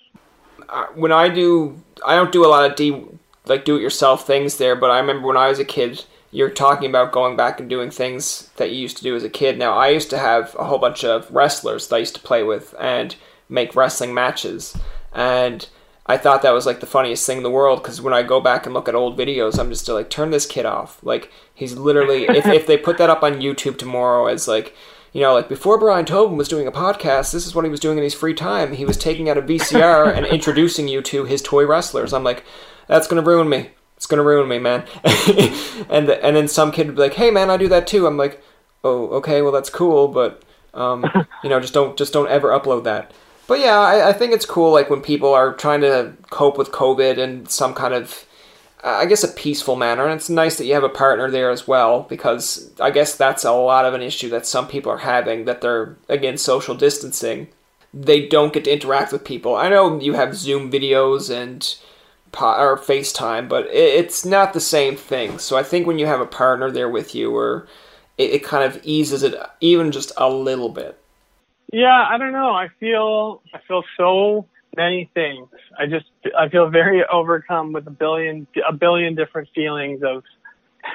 Uh, 0.69 0.85
when 0.95 1.11
I 1.11 1.29
do, 1.29 1.81
I 2.05 2.15
don't 2.15 2.31
do 2.31 2.45
a 2.45 2.47
lot 2.47 2.69
of 2.69 2.75
de 2.75 3.05
like 3.45 3.65
do 3.65 3.75
it 3.75 3.81
yourself 3.81 4.27
things 4.27 4.57
there, 4.57 4.75
but 4.75 4.91
I 4.91 4.99
remember 4.99 5.27
when 5.27 5.37
I 5.37 5.49
was 5.49 5.59
a 5.59 5.65
kid 5.65 6.05
you're 6.31 6.49
talking 6.49 6.89
about 6.89 7.11
going 7.11 7.35
back 7.35 7.59
and 7.59 7.69
doing 7.69 7.89
things 7.89 8.49
that 8.57 8.71
you 8.71 8.77
used 8.77 8.97
to 8.97 9.03
do 9.03 9.15
as 9.15 9.23
a 9.23 9.29
kid. 9.29 9.57
Now, 9.57 9.73
I 9.73 9.89
used 9.89 10.09
to 10.11 10.17
have 10.17 10.55
a 10.59 10.65
whole 10.65 10.77
bunch 10.77 11.03
of 11.03 11.29
wrestlers 11.31 11.87
that 11.87 11.95
I 11.95 11.99
used 11.99 12.15
to 12.15 12.21
play 12.21 12.43
with 12.43 12.75
and 12.79 13.15
make 13.47 13.75
wrestling 13.75 14.13
matches. 14.13 14.77
And 15.11 15.67
I 16.05 16.17
thought 16.17 16.43
that 16.43 16.53
was 16.53 16.67
like 16.67 16.81
the 16.81 16.85
funniest 16.85 17.25
thing 17.25 17.37
in 17.37 17.43
the 17.43 17.49
world 17.49 17.81
because 17.81 17.99
when 18.01 18.13
I 18.13 18.21
go 18.21 18.39
back 18.39 18.65
and 18.65 18.75
look 18.75 18.87
at 18.87 18.93
old 18.93 19.17
videos, 19.17 19.57
I'm 19.57 19.69
just 19.69 19.87
like, 19.89 20.09
turn 20.09 20.29
this 20.29 20.45
kid 20.45 20.67
off. 20.67 20.99
Like, 21.03 21.31
he's 21.53 21.75
literally, 21.75 22.23
if, 22.29 22.45
if 22.45 22.67
they 22.67 22.77
put 22.77 22.99
that 22.99 23.09
up 23.09 23.23
on 23.23 23.41
YouTube 23.41 23.77
tomorrow 23.77 24.27
as 24.27 24.47
like, 24.47 24.75
you 25.11 25.21
know, 25.21 25.33
like 25.33 25.49
before 25.49 25.79
Brian 25.79 26.05
Tobin 26.05 26.37
was 26.37 26.47
doing 26.47 26.67
a 26.67 26.71
podcast, 26.71 27.31
this 27.31 27.47
is 27.47 27.55
what 27.55 27.65
he 27.65 27.71
was 27.71 27.79
doing 27.79 27.97
in 27.97 28.03
his 28.03 28.13
free 28.13 28.35
time. 28.35 28.73
He 28.73 28.85
was 28.85 28.97
taking 28.97 29.27
out 29.27 29.39
a 29.39 29.41
VCR 29.41 30.15
and 30.15 30.27
introducing 30.27 30.87
you 30.87 31.01
to 31.01 31.25
his 31.25 31.41
toy 31.41 31.65
wrestlers. 31.65 32.13
I'm 32.13 32.23
like, 32.23 32.43
that's 32.87 33.07
going 33.07 33.23
to 33.23 33.27
ruin 33.27 33.49
me 33.49 33.71
it's 33.99 34.05
gonna 34.05 34.23
ruin 34.23 34.47
me, 34.47 34.59
man. 34.59 34.85
and 35.89 36.09
and 36.09 36.33
then 36.37 36.47
some 36.47 36.71
kid 36.71 36.87
would 36.87 36.95
be 36.95 37.01
like, 37.01 37.15
hey, 37.15 37.31
man, 37.31 37.49
I 37.49 37.57
do 37.57 37.67
that 37.67 37.85
too. 37.85 38.07
I'm 38.07 38.15
like, 38.15 38.41
oh, 38.81 39.07
okay, 39.07 39.41
well 39.41 39.51
that's 39.51 39.69
cool, 39.69 40.07
but 40.07 40.41
um, 40.73 41.05
you 41.43 41.49
know, 41.49 41.59
just 41.59 41.73
don't 41.73 41.97
just 41.97 42.13
don't 42.13 42.29
ever 42.29 42.47
upload 42.47 42.85
that. 42.85 43.11
But 43.45 43.59
yeah, 43.59 43.77
I, 43.77 44.07
I 44.07 44.13
think 44.13 44.31
it's 44.31 44.45
cool, 44.45 44.71
like 44.71 44.89
when 44.89 45.01
people 45.01 45.33
are 45.33 45.53
trying 45.53 45.81
to 45.81 46.13
cope 46.29 46.57
with 46.57 46.71
COVID 46.71 47.17
in 47.17 47.45
some 47.47 47.73
kind 47.73 47.93
of, 47.93 48.25
I 48.81 49.05
guess, 49.05 49.21
a 49.25 49.27
peaceful 49.27 49.75
manner. 49.75 50.05
And 50.05 50.13
it's 50.13 50.29
nice 50.29 50.57
that 50.57 50.65
you 50.65 50.75
have 50.75 50.83
a 50.85 50.89
partner 50.89 51.29
there 51.29 51.51
as 51.51 51.67
well, 51.67 52.03
because 52.03 52.71
I 52.79 52.91
guess 52.91 53.17
that's 53.17 53.43
a 53.43 53.51
lot 53.51 53.83
of 53.83 53.93
an 53.93 54.01
issue 54.01 54.29
that 54.29 54.45
some 54.45 54.69
people 54.69 54.93
are 54.93 54.99
having. 54.99 55.43
That 55.43 55.59
they're 55.59 55.97
again 56.07 56.37
social 56.37 56.73
distancing. 56.73 57.49
They 57.93 58.27
don't 58.27 58.53
get 58.53 58.63
to 58.63 58.71
interact 58.71 59.11
with 59.11 59.25
people. 59.25 59.57
I 59.57 59.67
know 59.67 59.99
you 59.99 60.13
have 60.13 60.37
Zoom 60.37 60.71
videos 60.71 61.29
and 61.29 61.75
or 62.33 62.77
FaceTime, 62.77 63.49
but 63.49 63.67
it's 63.67 64.25
not 64.25 64.53
the 64.53 64.59
same 64.59 64.95
thing. 64.95 65.39
So 65.39 65.57
I 65.57 65.63
think 65.63 65.87
when 65.87 65.99
you 65.99 66.05
have 66.05 66.21
a 66.21 66.25
partner 66.25 66.71
there 66.71 66.89
with 66.89 67.15
you, 67.15 67.35
or 67.35 67.67
it, 68.17 68.31
it 68.31 68.43
kind 68.43 68.63
of 68.63 68.79
eases 68.83 69.23
it 69.23 69.35
even 69.61 69.91
just 69.91 70.11
a 70.17 70.29
little 70.29 70.69
bit. 70.69 70.99
Yeah, 71.71 72.05
I 72.09 72.17
don't 72.17 72.31
know. 72.31 72.51
I 72.51 72.69
feel 72.79 73.41
I 73.53 73.59
feel 73.67 73.83
so 73.97 74.47
many 74.75 75.09
things. 75.13 75.47
I 75.77 75.85
just 75.85 76.05
I 76.37 76.49
feel 76.49 76.69
very 76.69 77.03
overcome 77.11 77.73
with 77.73 77.87
a 77.87 77.91
billion 77.91 78.47
a 78.67 78.73
billion 78.73 79.15
different 79.15 79.49
feelings 79.53 80.01
of 80.03 80.23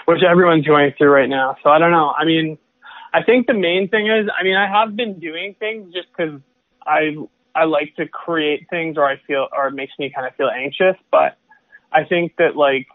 which 0.07 0.23
everyone's 0.23 0.67
going 0.67 0.93
through 0.97 1.11
right 1.11 1.29
now. 1.29 1.57
So 1.63 1.71
I 1.71 1.79
don't 1.79 1.93
know. 1.93 2.13
I 2.17 2.25
mean, 2.25 2.59
I 3.13 3.23
think 3.23 3.47
the 3.47 3.55
main 3.55 3.89
thing 3.89 4.09
is 4.09 4.29
I 4.39 4.43
mean 4.43 4.57
I 4.57 4.69
have 4.69 4.97
been 4.97 5.21
doing 5.21 5.55
things 5.59 5.93
just 5.93 6.09
because 6.17 6.41
I 6.87 7.17
I 7.55 7.65
like 7.65 7.95
to 7.97 8.09
create 8.09 8.67
things 8.71 8.97
or 8.97 9.05
I 9.05 9.17
feel 9.27 9.49
or 9.57 9.69
it 9.69 9.75
makes 9.75 9.93
me 9.99 10.11
kind 10.15 10.27
of 10.27 10.35
feel 10.37 10.49
anxious. 10.49 10.97
But 11.11 11.37
I 11.93 12.05
think 12.05 12.35
that 12.39 12.57
like 12.57 12.87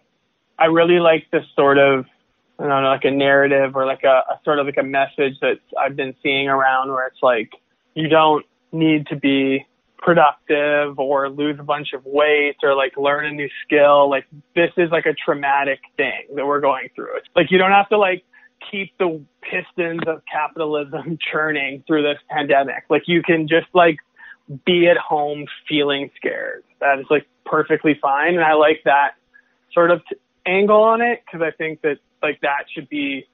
I 0.58 0.66
really 0.66 1.00
like 1.00 1.28
this 1.32 1.46
sort 1.56 1.78
of 1.78 2.06
I 2.60 2.64
don't 2.64 2.84
know, 2.84 2.90
like 2.90 3.06
a 3.06 3.12
narrative 3.12 3.76
or 3.76 3.86
like 3.86 4.04
a, 4.04 4.24
a 4.32 4.40
sort 4.44 4.60
of 4.60 4.66
like 4.66 4.78
a 4.78 4.84
message 4.84 5.40
that 5.42 5.60
I've 5.80 5.96
been 5.96 6.14
seeing 6.22 6.50
around 6.50 6.90
where 6.90 7.08
it's 7.08 7.24
like 7.24 7.52
you 7.94 8.10
don't 8.10 8.46
need 8.74 9.08
to 9.08 9.16
be 9.16 9.66
productive 9.98 10.98
or 11.00 11.30
lose 11.30 11.58
a 11.60 11.64
bunch 11.64 11.94
of 11.94 12.04
weight 12.06 12.56
or 12.64 12.76
like 12.76 12.98
learn 12.98 13.26
a 13.26 13.32
new 13.32 13.50
skill. 13.66 14.10
Like 14.10 14.26
this 14.56 14.72
is 14.78 14.90
like 14.92 15.06
a 15.06 15.14
traumatic 15.14 15.80
thing 15.98 16.24
that 16.36 16.46
we're 16.46 16.60
going 16.60 16.90
through. 16.96 17.18
It's 17.18 17.28
like 17.36 17.48
you 17.50 17.58
don't 17.58 17.72
have 17.72 17.90
to 17.90 17.98
like 17.98 18.24
keep 18.72 18.98
the 18.98 19.22
pistons 19.42 20.02
of 20.08 20.22
capitalism 20.32 21.18
churning 21.32 21.84
through 21.88 22.04
this 22.04 22.20
pandemic. 22.30 22.84
Like 22.90 23.04
you 23.08 23.22
can 23.22 23.48
just 23.48 23.68
like 23.74 23.98
be 24.66 24.88
at 24.88 24.98
home 24.98 25.46
feeling 25.68 26.10
scared. 26.16 26.64
That 26.80 27.00
is 27.00 27.06
like 27.10 27.28
perfectly 27.46 27.98
fine. 28.02 28.36
And 28.36 28.44
I 28.44 28.54
like 28.54 28.82
that 28.86 29.12
sort 29.74 29.92
of 29.92 30.02
t- 30.10 30.16
angle 30.46 30.82
on 30.82 31.02
it 31.02 31.22
because 31.26 31.46
I 31.46 31.52
think 31.56 31.82
that 31.82 31.98
like 32.22 32.42
that 32.42 32.66
should 32.74 32.90
be 32.90 33.26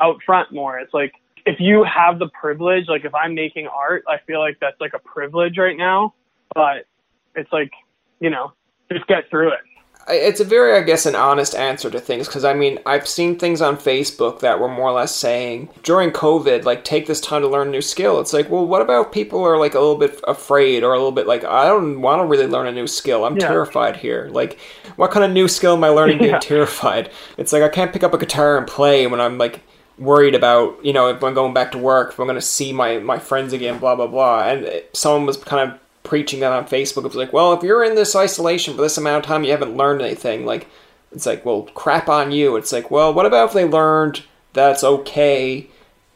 out 0.00 0.16
front 0.24 0.52
more. 0.52 0.78
It's 0.78 0.94
like 0.94 1.12
if 1.44 1.56
you 1.60 1.84
have 1.84 2.18
the 2.18 2.28
privilege, 2.28 2.84
like 2.88 3.04
if 3.04 3.14
I'm 3.14 3.34
making 3.34 3.66
art, 3.66 4.04
I 4.08 4.16
feel 4.26 4.40
like 4.40 4.58
that's 4.60 4.80
like 4.80 4.94
a 4.94 4.98
privilege 4.98 5.58
right 5.58 5.76
now. 5.76 6.14
But 6.54 6.86
it's 7.34 7.52
like, 7.52 7.72
you 8.20 8.30
know, 8.30 8.52
just 8.90 9.06
get 9.06 9.28
through 9.30 9.48
it 9.48 9.60
it's 10.08 10.40
a 10.40 10.44
very, 10.44 10.76
I 10.76 10.82
guess, 10.82 11.06
an 11.06 11.14
honest 11.14 11.54
answer 11.54 11.90
to 11.90 12.00
things 12.00 12.26
because 12.26 12.44
I 12.44 12.54
mean, 12.54 12.78
I've 12.86 13.06
seen 13.06 13.38
things 13.38 13.62
on 13.62 13.76
Facebook 13.76 14.40
that 14.40 14.58
were 14.58 14.68
more 14.68 14.88
or 14.88 14.92
less 14.92 15.14
saying 15.14 15.68
during 15.82 16.10
COVID, 16.10 16.64
like, 16.64 16.84
take 16.84 17.06
this 17.06 17.20
time 17.20 17.42
to 17.42 17.48
learn 17.48 17.68
a 17.68 17.70
new 17.70 17.82
skill. 17.82 18.20
It's 18.20 18.32
like, 18.32 18.50
well, 18.50 18.66
what 18.66 18.82
about 18.82 19.12
people 19.12 19.42
are 19.44 19.58
like 19.58 19.74
a 19.74 19.80
little 19.80 19.96
bit 19.96 20.20
afraid 20.26 20.82
or 20.82 20.92
a 20.92 20.96
little 20.96 21.12
bit 21.12 21.26
like, 21.26 21.44
I 21.44 21.66
don't 21.66 22.00
want 22.00 22.20
to 22.20 22.26
really 22.26 22.46
learn 22.46 22.66
a 22.66 22.72
new 22.72 22.86
skill. 22.86 23.24
I'm 23.24 23.36
yeah. 23.36 23.46
terrified 23.46 23.96
here. 23.96 24.28
Like, 24.32 24.58
what 24.96 25.10
kind 25.10 25.24
of 25.24 25.30
new 25.30 25.48
skill 25.48 25.74
am 25.74 25.84
I 25.84 25.88
learning 25.88 26.18
being 26.18 26.30
yeah. 26.30 26.38
terrified? 26.38 27.10
It's 27.38 27.52
like, 27.52 27.62
I 27.62 27.68
can't 27.68 27.92
pick 27.92 28.02
up 28.02 28.14
a 28.14 28.18
guitar 28.18 28.58
and 28.58 28.66
play 28.66 29.06
when 29.06 29.20
I'm 29.20 29.38
like, 29.38 29.60
worried 29.98 30.34
about 30.34 30.82
you 30.84 30.92
know 30.92 31.08
if 31.08 31.22
I'm 31.22 31.34
going 31.34 31.52
back 31.52 31.72
to 31.72 31.78
work 31.78 32.12
if 32.12 32.18
I'm 32.18 32.26
going 32.26 32.34
to 32.34 32.40
see 32.40 32.72
my 32.72 32.98
my 32.98 33.18
friends 33.18 33.52
again 33.52 33.78
blah 33.78 33.94
blah 33.94 34.06
blah 34.06 34.48
and 34.48 34.82
someone 34.94 35.26
was 35.26 35.36
kind 35.36 35.70
of 35.70 35.78
preaching 36.02 36.40
that 36.40 36.52
on 36.52 36.66
Facebook. 36.66 36.98
It 36.98 37.08
was 37.08 37.14
like, 37.14 37.32
well, 37.32 37.52
if 37.52 37.62
you're 37.62 37.84
in 37.84 37.94
this 37.94 38.16
isolation 38.16 38.74
for 38.74 38.82
this 38.82 38.98
amount 38.98 39.24
of 39.24 39.28
time, 39.28 39.44
you 39.44 39.50
haven't 39.50 39.76
learned 39.76 40.02
anything. 40.02 40.44
Like, 40.44 40.68
it's 41.12 41.26
like, 41.26 41.44
well, 41.44 41.62
crap 41.74 42.08
on 42.08 42.32
you. 42.32 42.56
It's 42.56 42.72
like, 42.72 42.90
well, 42.90 43.12
what 43.12 43.26
about 43.26 43.48
if 43.48 43.54
they 43.54 43.64
learned 43.64 44.22
that 44.54 44.72
it's 44.72 44.84
okay 44.84 45.68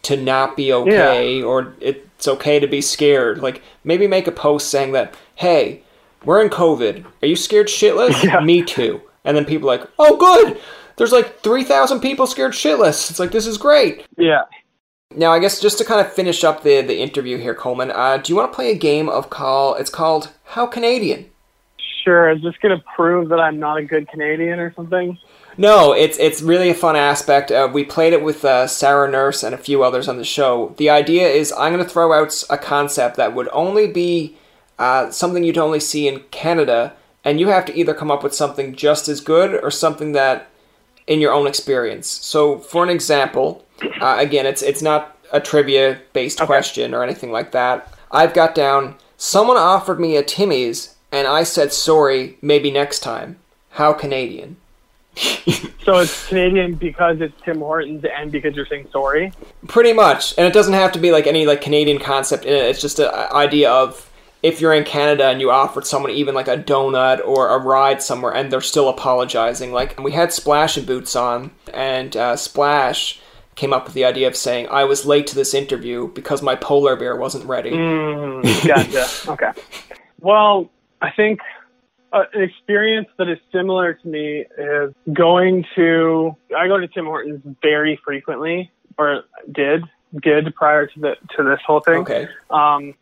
to 0.03 0.17
not 0.17 0.57
be 0.57 0.73
okay, 0.73 1.39
yeah. 1.39 1.45
or 1.45 1.75
it's 1.81 2.27
okay 2.27 2.59
to 2.59 2.67
be 2.67 2.81
scared? 2.81 3.39
Like, 3.39 3.63
maybe 3.85 4.07
make 4.07 4.27
a 4.27 4.33
post 4.33 4.71
saying 4.71 4.93
that, 4.93 5.15
hey, 5.37 5.83
we're 6.25 6.43
in 6.43 6.51
COVID. 6.51 7.05
Are 7.23 7.27
you 7.27 7.37
scared 7.37 7.69
shitless? 7.69 8.23
Yeah. 8.25 8.41
Me 8.41 8.63
too. 8.63 9.01
And 9.25 9.37
then 9.37 9.45
people 9.45 9.67
like, 9.67 9.83
oh, 9.99 10.17
good. 10.17 10.61
There's 10.97 11.13
like 11.13 11.41
3,000 11.41 12.01
people 12.01 12.27
scared 12.27 12.53
shitless. 12.53 13.11
It's 13.11 13.19
like, 13.19 13.33
this 13.33 13.47
is 13.47 13.59
great. 13.59 14.07
Yeah. 14.17 14.43
Now, 15.17 15.33
I 15.33 15.39
guess 15.39 15.61
just 15.61 15.79
to 15.79 15.85
kind 15.85 16.01
of 16.01 16.13
finish 16.13 16.45
up 16.45 16.63
the, 16.63 16.83
the 16.83 17.01
interview 17.01 17.39
here, 17.39 17.55
Coleman, 17.55 17.91
uh, 17.91 18.19
do 18.19 18.31
you 18.31 18.37
want 18.37 18.53
to 18.53 18.55
play 18.55 18.71
a 18.71 18.77
game 18.77 19.09
of 19.09 19.31
call? 19.31 19.75
It's 19.75 19.91
called 19.91 20.33
How 20.45 20.67
Canadian. 20.67 21.31
Sure. 22.05 22.31
Is 22.31 22.43
this 22.43 22.55
going 22.61 22.79
to 22.79 22.85
prove 22.95 23.31
that 23.31 23.41
I'm 23.41 23.59
not 23.59 23.79
a 23.79 23.83
good 23.83 24.09
Canadian 24.09 24.61
or 24.61 24.73
something? 24.75 25.19
No, 25.59 25.95
it's 25.95 26.19
it's 26.19 26.43
really 26.43 26.69
a 26.69 26.75
fun 26.75 26.97
aspect. 26.97 27.51
Uh, 27.51 27.69
we 27.73 27.83
played 27.83 28.13
it 28.13 28.23
with 28.23 28.45
uh, 28.45 28.67
Sarah 28.67 29.11
Nurse 29.11 29.43
and 29.43 29.55
a 29.55 29.59
few 29.59 29.83
others 29.83 30.07
on 30.07 30.19
the 30.19 30.25
show. 30.25 30.75
The 30.77 30.91
idea 30.91 31.27
is 31.29 31.51
I'm 31.53 31.73
going 31.73 31.83
to 31.83 31.91
throw 31.91 32.13
out 32.13 32.45
a 32.51 32.59
concept 32.59 33.17
that 33.17 33.35
would 33.35 33.49
only 33.53 33.87
be 33.87 34.37
uh, 34.79 35.11
something 35.11 35.43
you'd 35.43 35.57
only 35.57 35.81
see 35.81 36.07
in 36.07 36.21
Canada, 36.31 36.93
and 37.25 37.41
you 37.41 37.49
have 37.49 37.65
to 37.65 37.77
either 37.77 37.95
come 37.95 38.11
up 38.11 38.23
with 38.23 38.35
something 38.35 38.77
just 38.77 39.09
as 39.09 39.23
good 39.23 39.59
or 39.65 39.71
something 39.71 40.13
that 40.13 40.49
in 41.07 41.21
your 41.21 41.33
own 41.33 41.47
experience. 41.47 42.07
So, 42.07 42.59
for 42.59 42.83
an 42.83 42.91
example, 42.91 43.66
uh, 44.01 44.17
again, 44.19 44.47
it's 44.47 44.63
it's 44.63 44.83
not 44.83 45.17
a 45.33 45.41
trivia 45.41 46.01
based 46.13 46.41
question 46.41 46.95
or 46.95 47.03
anything 47.03 47.33
like 47.33 47.53
that. 47.53 47.93
I've 48.11 48.35
got 48.35 48.55
down. 48.55 48.97
Someone 49.17 49.57
offered 49.57 49.99
me 49.99 50.17
a 50.17 50.23
Timmy's, 50.23 50.95
and 51.11 51.27
I 51.27 51.43
said 51.43 51.73
sorry. 51.73 52.39
Maybe 52.43 52.71
next 52.71 53.01
time. 53.01 53.39
How 53.71 53.93
Canadian? 53.93 54.57
So 55.87 55.99
it's 55.99 56.27
Canadian 56.27 56.75
because 56.75 57.21
it's 57.21 57.41
Tim 57.45 57.61
Hortons 57.61 58.05
and 58.05 58.33
because 58.33 58.57
you're 58.57 58.67
saying 58.67 58.89
sorry. 58.91 59.33
Pretty 59.69 59.93
much, 59.93 60.37
and 60.37 60.45
it 60.45 60.53
doesn't 60.53 60.75
have 60.75 60.91
to 60.93 60.99
be 60.99 61.13
like 61.13 61.29
any 61.29 61.47
like 61.47 61.61
Canadian 61.61 62.01
concept 62.01 62.45
in 62.45 62.53
it. 62.53 62.65
It's 62.65 62.81
just 62.81 62.99
an 62.99 63.15
idea 63.15 63.71
of 63.71 64.11
if 64.43 64.61
you're 64.61 64.75
in 64.75 64.83
Canada 64.83 65.27
and 65.27 65.41
you 65.41 65.53
offered 65.53 65.87
someone 65.87 66.11
even 66.11 66.35
like 66.35 66.49
a 66.49 66.57
donut 66.57 67.25
or 67.25 67.51
a 67.51 67.59
ride 67.59 68.03
somewhere 68.03 68.35
and 68.35 68.51
they're 68.51 68.61
still 68.61 68.89
apologizing. 68.89 69.71
Like 69.71 69.97
we 70.01 70.11
had 70.11 70.33
Splash 70.33 70.77
and 70.77 70.85
Boots 70.85 71.15
on, 71.15 71.53
and 71.73 72.17
uh, 72.17 72.35
Splash 72.35 73.21
came 73.57 73.73
up 73.73 73.87
with 73.87 73.95
the 73.95 74.05
idea 74.05 74.29
of 74.29 74.37
saying 74.37 74.69
I 74.71 74.85
was 74.85 75.05
late 75.05 75.27
to 75.29 75.35
this 75.35 75.55
interview 75.55 76.09
because 76.13 76.43
my 76.43 76.55
polar 76.55 76.95
bear 76.95 77.17
wasn't 77.17 77.47
ready. 77.47 77.73
Mm, 77.73 78.67
gotcha. 78.67 79.31
okay. 79.33 79.51
Well, 80.21 80.71
I 81.03 81.11
think 81.11 81.41
uh, 82.13 82.25
an 82.33 82.43
experience 82.43 83.09
that 83.19 83.29
is 83.29 83.39
similar 83.51 83.95
to 83.95 84.09
me 84.09 84.45
is 84.59 84.95
going 85.13 85.65
to. 85.75 86.37
I 86.57 86.69
go 86.69 86.79
to 86.79 86.87
Tim 86.87 87.07
Hortons 87.07 87.43
very 87.63 87.99
frequently, 88.05 88.71
or 88.99 89.25
did 89.51 89.83
did 90.23 90.55
prior 90.55 90.87
to 90.87 91.01
the 91.01 91.15
to 91.37 91.43
this 91.43 91.61
whole 91.67 91.81
thing. 91.81 92.03
Okay. 92.03 92.29
Um, 92.51 92.95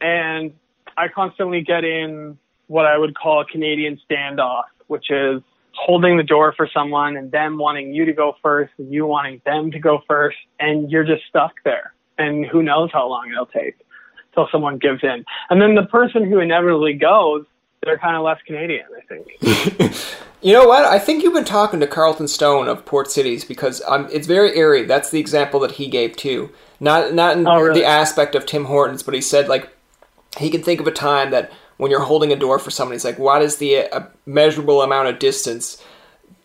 and 0.00 0.52
I 0.96 1.08
constantly 1.08 1.60
get 1.62 1.84
in 1.84 2.38
what 2.68 2.86
I 2.86 2.96
would 2.96 3.16
call 3.16 3.40
a 3.40 3.44
Canadian 3.44 4.00
standoff, 4.08 4.64
which 4.86 5.10
is 5.10 5.42
holding 5.78 6.16
the 6.16 6.22
door 6.24 6.52
for 6.56 6.68
someone 6.72 7.16
and 7.16 7.30
them 7.30 7.56
wanting 7.56 7.94
you 7.94 8.04
to 8.04 8.12
go 8.12 8.34
first 8.42 8.72
and 8.78 8.92
you 8.92 9.06
wanting 9.06 9.40
them 9.46 9.70
to 9.70 9.78
go 9.78 10.00
first 10.08 10.36
and 10.58 10.90
you're 10.90 11.04
just 11.04 11.22
stuck 11.28 11.52
there. 11.64 11.92
And 12.18 12.44
who 12.46 12.62
knows 12.62 12.90
how 12.92 13.06
long 13.08 13.30
it'll 13.30 13.46
take 13.46 13.76
till 14.34 14.48
someone 14.50 14.78
gives 14.78 15.02
in. 15.04 15.24
And 15.50 15.62
then 15.62 15.74
the 15.76 15.84
person 15.84 16.28
who 16.28 16.40
inevitably 16.40 16.94
goes, 16.94 17.44
they're 17.84 17.98
kind 17.98 18.16
of 18.16 18.22
less 18.24 18.38
Canadian, 18.46 18.86
I 18.96 19.06
think. 19.06 19.94
You 20.40 20.52
know 20.52 20.68
what? 20.68 20.84
I 20.84 21.00
think 21.00 21.24
you've 21.24 21.34
been 21.34 21.44
talking 21.44 21.80
to 21.80 21.86
Carleton 21.88 22.28
Stone 22.28 22.68
of 22.68 22.84
Port 22.86 23.10
Cities 23.10 23.44
because 23.44 23.82
um, 23.88 24.08
it's 24.12 24.28
very 24.28 24.56
eerie. 24.56 24.84
That's 24.84 25.10
the 25.10 25.18
example 25.18 25.58
that 25.60 25.72
he 25.72 25.88
gave 25.88 26.14
too. 26.16 26.52
Not 26.78 27.12
not 27.12 27.36
in 27.36 27.44
Oh, 27.48 27.60
really? 27.60 27.80
the 27.80 27.84
aspect 27.86 28.36
of 28.36 28.46
Tim 28.46 28.66
Hortons, 28.66 29.02
but 29.02 29.14
he 29.14 29.20
said 29.20 29.48
like 29.48 29.68
he 30.36 30.48
can 30.48 30.62
think 30.62 30.80
of 30.80 30.86
a 30.86 30.92
time 30.92 31.32
that 31.32 31.50
when 31.78 31.90
you're 31.90 32.00
holding 32.00 32.32
a 32.32 32.36
door 32.36 32.58
for 32.58 32.70
somebody. 32.70 32.96
It's 32.96 33.04
like, 33.04 33.18
"What 33.18 33.40
is 33.42 33.56
the 33.56 33.90
uh, 33.90 34.06
measurable 34.26 34.82
amount 34.82 35.08
of 35.08 35.18
distance?" 35.18 35.82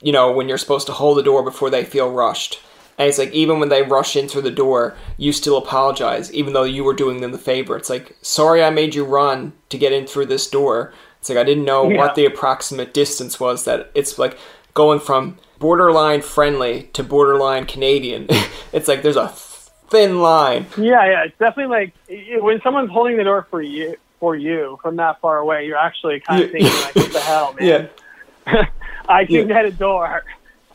You 0.02 0.12
know, 0.12 0.32
when 0.32 0.48
you're 0.50 0.58
supposed 0.58 0.88
to 0.88 0.94
hold 0.94 1.18
the 1.18 1.24
door 1.24 1.44
before 1.44 1.70
they 1.70 1.84
feel 1.86 2.10
rushed. 2.12 2.60
And 2.98 3.08
it's 3.10 3.18
like 3.18 3.32
even 3.32 3.60
when 3.60 3.70
they 3.70 3.82
rush 3.82 4.16
in 4.16 4.28
through 4.28 4.44
the 4.44 4.52
door, 4.52 4.96
you 5.18 5.32
still 5.32 5.58
apologize, 5.58 6.32
even 6.32 6.54
though 6.54 6.64
you 6.64 6.84
were 6.84 6.94
doing 6.94 7.22
them 7.22 7.32
the 7.32 7.38
favor. 7.40 7.76
It's 7.76 7.90
like, 7.90 8.16
sorry, 8.22 8.64
I 8.64 8.70
made 8.70 8.94
you 8.94 9.04
run 9.04 9.54
to 9.70 9.78
get 9.80 9.92
in 9.94 10.06
through 10.06 10.28
this 10.28 10.48
door. 10.48 10.94
It's 11.20 11.28
like 11.30 11.38
I 11.40 11.44
didn't 11.44 11.66
know 11.66 11.90
Yeah. 11.90 11.98
what 11.98 12.16
the 12.16 12.26
approximate 12.26 12.94
distance 12.94 13.40
was. 13.40 13.64
That 13.66 13.90
it's 13.96 14.20
like 14.20 14.38
going 14.76 15.00
from 15.00 15.38
borderline 15.58 16.22
friendly 16.22 16.90
to 16.94 17.04
borderline 17.04 17.66
Canadian. 17.66 18.28
it's 18.74 18.88
like 18.88 19.02
there's 19.02 19.16
a 19.16 19.30
thin 19.30 20.22
line. 20.22 20.66
yeah, 20.78 21.06
yeah, 21.10 21.24
it's 21.24 21.38
definitely 21.40 21.74
like 21.76 22.42
when 22.44 22.60
someone's 22.62 22.92
holding 22.92 23.16
the 23.18 23.24
door 23.24 23.48
for 23.50 23.62
you 23.62 23.96
for 24.24 24.38
you 24.38 24.80
from 24.82 24.96
that 24.96 25.20
far 25.20 25.40
away, 25.40 25.66
you're 25.68 25.76
actually 25.76 26.22
kind 26.22 26.44
of 26.44 26.50
Yeah. 26.54 26.60
thinking 26.62 26.82
like, 26.82 26.96
"What 26.96 27.12
the 27.12 27.20
hell, 27.20 27.56
man?" 27.60 27.90
I 29.10 29.26
can 29.26 29.36
Yeah. 29.36 29.44
get 29.44 29.66
a 29.66 29.72
door. 29.72 30.24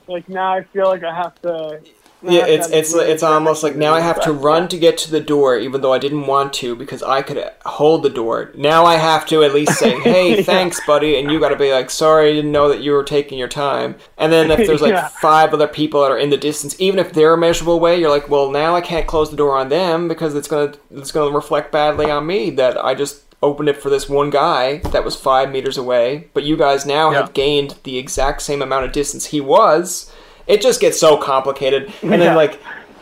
Like 0.07 0.29
now, 0.29 0.53
I 0.53 0.65
feel 0.65 0.87
like 0.89 1.03
I 1.03 1.15
have 1.15 1.41
to. 1.41 1.81
Yeah, 2.21 2.41
have 2.41 2.49
it's 2.51 2.67
to 2.69 2.79
it's 2.79 2.95
it's 2.95 3.23
almost 3.23 3.63
like 3.63 3.75
now 3.77 3.95
I 3.95 4.01
have 4.01 4.21
to 4.25 4.33
run 4.33 4.69
to 4.69 4.77
get 4.77 4.99
to 4.99 5.11
the 5.11 5.21
door, 5.21 5.57
even 5.57 5.81
though 5.81 5.95
I 5.95 5.99
didn't 5.99 6.27
want 6.27 6.53
to 6.55 6.77
because 6.77 7.03
I 7.03 7.23
could 7.23 7.43
hold 7.65 8.03
the 8.03 8.11
door. 8.11 8.51
Now 8.55 8.85
I 8.85 8.97
have 8.97 9.25
to 9.29 9.43
at 9.45 9.55
least 9.55 9.79
say, 9.79 9.99
"Hey, 9.99 10.35
Yeah. 10.37 10.43
thanks, 10.43 10.79
buddy," 10.87 11.19
and 11.19 11.31
you 11.31 11.41
got 11.41 11.51
to 11.51 11.57
be 11.57 11.73
like, 11.73 11.89
"Sorry, 11.89 12.29
I 12.31 12.35
didn't 12.35 12.53
know 12.53 12.69
that 12.69 12.81
you 12.81 12.93
were 12.93 13.05
taking 13.05 13.39
your 13.39 13.49
time." 13.49 13.97
And 14.19 14.31
then 14.31 14.51
if 14.51 14.67
there's 14.67 14.83
like 14.83 14.93
Yeah. 14.93 15.09
five 15.09 15.55
other 15.55 15.69
people 15.69 16.03
that 16.03 16.11
are 16.11 16.19
in 16.19 16.29
the 16.29 16.37
distance, 16.37 16.77
even 16.79 16.99
if 16.99 17.15
they're 17.15 17.33
a 17.33 17.39
measurable 17.39 17.75
away, 17.75 17.99
you're 17.99 18.11
like, 18.11 18.29
"Well, 18.29 18.51
now 18.51 18.75
I 18.77 18.83
can't 18.83 19.07
close 19.07 19.31
the 19.31 19.37
door 19.37 19.57
on 19.57 19.69
them 19.71 20.07
because 20.09 20.35
it's 20.35 20.49
gonna 20.49 20.73
it's 20.91 21.13
gonna 21.13 21.35
reflect 21.35 21.73
badly 21.73 22.11
on 22.11 22.27
me 22.27 22.51
that 22.51 22.77
I 22.85 22.95
just." 22.95 23.25
Opened 23.41 23.69
it 23.69 23.77
for 23.77 23.89
this 23.89 24.09
one 24.09 24.31
guy 24.31 24.79
that 24.79 25.05
was 25.05 25.15
five 25.15 25.53
meters 25.53 25.77
away, 25.79 26.29
but 26.35 26.43
you 26.43 26.57
guys 26.57 26.85
now 26.85 27.11
Yeah. 27.13 27.19
have 27.21 27.35
gained 27.35 27.77
the 27.85 27.97
exact 27.97 28.43
same 28.43 28.63
amount 28.63 28.85
of 28.87 28.93
distance 28.93 29.27
he 29.27 29.41
was. 29.41 30.13
It 30.49 30.61
just 30.61 30.81
gets 30.81 30.99
so 30.99 31.17
complicated, 31.17 31.93
and 32.03 32.21
then 32.21 32.35
like 32.35 32.59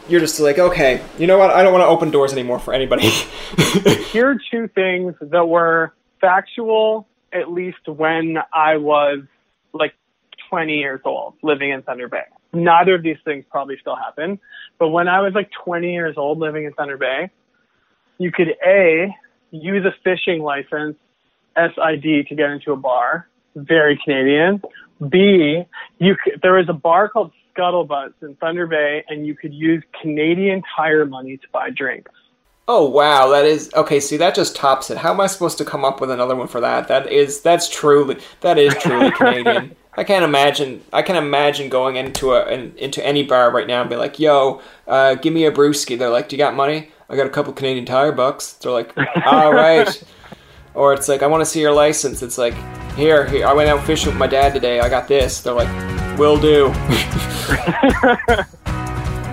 you're 0.09 0.21
just 0.21 0.39
like, 0.39 0.59
okay, 0.59 1.01
you 1.19 1.27
know 1.27 1.39
what? 1.39 1.51
I 1.51 1.63
don't 1.63 1.73
want 1.73 1.83
to 1.83 1.87
open 1.89 2.11
doors 2.11 2.33
anymore 2.33 2.59
for 2.59 2.75
anybody. 2.75 3.09
Here 4.13 4.29
are 4.31 4.37
two 4.51 4.69
things 4.69 5.15
that 5.21 5.49
were 5.49 5.95
factual, 6.21 7.09
at 7.33 7.51
least 7.51 7.79
when 7.87 8.37
I 8.53 8.77
was 8.77 9.21
like 9.73 9.95
20 10.51 10.77
years 10.79 11.01
old, 11.05 11.35
living 11.43 11.71
in 11.71 11.83
Thunder 11.83 12.09
Bay. 12.09 12.23
Neither 12.53 12.95
of 12.95 13.03
these 13.03 13.17
things 13.25 13.45
probably 13.51 13.77
still 13.81 13.97
happen, 13.97 14.39
but 14.79 14.89
when 14.89 15.09
I 15.09 15.21
was 15.21 15.33
like 15.35 15.51
20 15.65 15.93
years 15.93 16.17
old, 16.19 16.39
living 16.39 16.65
in 16.65 16.73
Thunder 16.75 16.97
Bay, 16.99 17.31
you 18.19 18.31
could 18.31 18.55
a 18.67 19.15
use 19.51 19.85
a 19.85 19.95
fishing 20.05 20.43
license, 20.43 20.97
SID, 21.57 22.27
to 22.29 22.35
get 22.35 22.51
into 22.51 22.73
a 22.73 22.77
bar. 22.77 23.29
Very 23.55 23.99
Canadian. 24.05 24.61
B, 25.09 25.63
you 25.99 26.17
could, 26.23 26.41
there 26.43 26.55
was 26.55 26.69
a 26.69 26.75
bar 26.75 27.09
called 27.09 27.33
Scuttlebutts 27.57 28.15
in 28.23 28.35
Thunder 28.37 28.67
Bay, 28.67 29.05
and 29.09 29.27
you 29.27 29.35
could 29.35 29.53
use 29.55 29.83
Canadian 30.01 30.63
Tire 30.77 31.07
money 31.07 31.37
to 31.37 31.47
buy 31.53 31.71
drinks. 31.71 32.11
oh 32.69 32.89
wow, 32.89 33.29
that 33.29 33.45
is 33.45 33.71
okay. 33.75 34.01
See, 34.01 34.17
that 34.17 34.35
just 34.35 34.57
tops 34.57 34.91
it. 34.91 34.99
How 34.99 35.13
am 35.13 35.21
I 35.21 35.27
supposed 35.27 35.59
to 35.59 35.65
come 35.65 35.85
up 35.85 36.01
with 36.01 36.11
another 36.11 36.35
one 36.37 36.49
for 36.49 36.61
that? 36.61 36.89
That 36.89 37.11
is 37.11 37.41
that's 37.41 37.69
truly 37.69 38.19
that 38.41 38.59
is 38.59 38.75
truly 38.77 39.11
Canadian. 39.17 39.77
I 39.99 40.05
can't 40.05 40.25
imagine. 40.25 40.83
I 40.93 41.03
can 41.03 41.17
imagine 41.17 41.69
going 41.71 41.97
into 41.97 42.33
a 42.33 42.45
an, 42.47 42.75
into 42.77 43.05
any 43.05 43.23
bar 43.23 43.51
right 43.51 43.67
now 43.67 43.81
and 43.81 43.91
be 43.91 43.97
like, 43.97 44.19
"Yo, 44.19 44.61
uh, 44.87 45.15
give 45.15 45.33
me 45.33 45.47
a 45.47 45.53
brewski." 45.53 45.99
They're 45.99 46.11
like, 46.11 46.29
"Do 46.29 46.37
you 46.37 46.39
got 46.39 46.55
money?" 46.55 46.91
I 47.09 47.17
got 47.17 47.27
a 47.27 47.31
couple 47.31 47.53
Canadian 47.53 47.87
Tire 47.87 48.13
bucks. 48.13 48.55
They're 48.55 48.73
like, 48.73 48.93
"All 49.27 49.53
right." 49.53 50.03
Or 50.75 50.93
it's 50.93 51.09
like, 51.09 51.23
"I 51.23 51.27
want 51.27 51.41
to 51.41 51.47
see 51.47 51.63
your 51.63 51.73
license." 51.73 52.23
It's 52.23 52.37
like, 52.37 52.53
"Here, 52.97 53.27
here. 53.27 53.47
I 53.47 53.55
went 53.55 53.71
out 53.71 53.83
fishing 53.87 54.11
with 54.11 54.19
my 54.19 54.27
dad 54.27 54.53
today. 54.53 54.81
I 54.81 54.91
got 54.91 55.09
this." 55.09 55.41
They're 55.41 55.55
like, 55.55 55.71
"Will 56.19 56.39
do." 56.39 56.69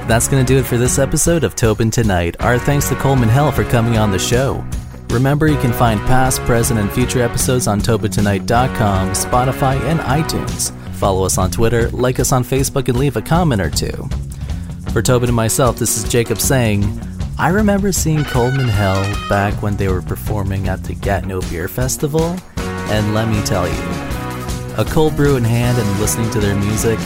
That's 0.08 0.30
going 0.30 0.46
to 0.46 0.54
do 0.54 0.58
it 0.58 0.64
for 0.66 0.78
this 0.78 1.00
episode 1.00 1.44
of 1.44 1.54
Tobin 1.56 1.92
Tonight. 1.92 2.38
Our 2.40 2.58
thanks 2.58 2.88
to 2.90 2.96
Coleman 2.96 3.28
Hell 3.28 3.52
for 3.52 3.66
coming 3.66 3.98
on 3.98 4.12
the 4.12 4.20
show. 4.20 4.64
Remember, 5.10 5.48
you 5.48 5.58
can 5.60 5.74
find 5.74 6.00
past, 6.02 6.40
present, 6.42 6.80
and 6.80 6.90
future 6.92 7.22
episodes 7.22 7.68
on 7.68 7.82
TobinTonight.com, 7.82 9.12
Spotify, 9.12 9.80
and 9.82 10.00
iTunes. 10.00 10.72
Follow 10.96 11.26
us 11.26 11.38
on 11.38 11.52
Twitter, 11.52 11.90
like 11.92 12.20
us 12.20 12.32
on 12.32 12.44
Facebook, 12.44 12.88
and 12.88 12.98
leave 12.98 13.18
a 13.18 13.22
comment 13.22 13.62
or 13.62 13.70
two. 13.70 14.08
For 14.92 15.02
Tobin 15.02 15.30
and 15.30 15.36
myself, 15.36 15.78
this 15.78 15.98
is 15.98 16.10
Jacob 16.10 16.40
saying, 16.40 16.82
I 17.40 17.50
remember 17.50 17.92
seeing 17.92 18.24
Coleman 18.26 18.68
Hell 18.68 19.02
back 19.28 19.62
when 19.62 19.76
they 19.76 19.88
were 19.88 20.04
performing 20.04 20.68
at 20.68 20.84
the 20.84 20.94
Gatineau 20.94 21.42
Beer 21.42 21.68
Festival, 21.68 22.38
and 22.58 23.14
let 23.14 23.28
me 23.28 23.42
tell 23.44 23.68
you, 23.68 23.84
a 24.78 24.86
cold 24.88 25.16
brew 25.16 25.36
in 25.36 25.44
hand 25.44 25.78
and 25.78 26.00
listening 26.00 26.30
to 26.32 26.40
their 26.40 26.56
music, 26.56 27.00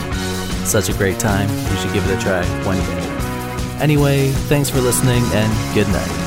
such 0.65 0.89
a 0.89 0.93
great 0.93 1.17
time. 1.17 1.49
You 1.49 1.77
should 1.77 1.93
give 1.93 2.09
it 2.09 2.17
a 2.17 2.21
try 2.21 2.45
one 2.65 2.77
day. 2.77 3.81
Anyway, 3.81 4.29
thanks 4.49 4.69
for 4.69 4.81
listening 4.81 5.23
and 5.31 5.75
good 5.75 5.87
night. 5.87 6.26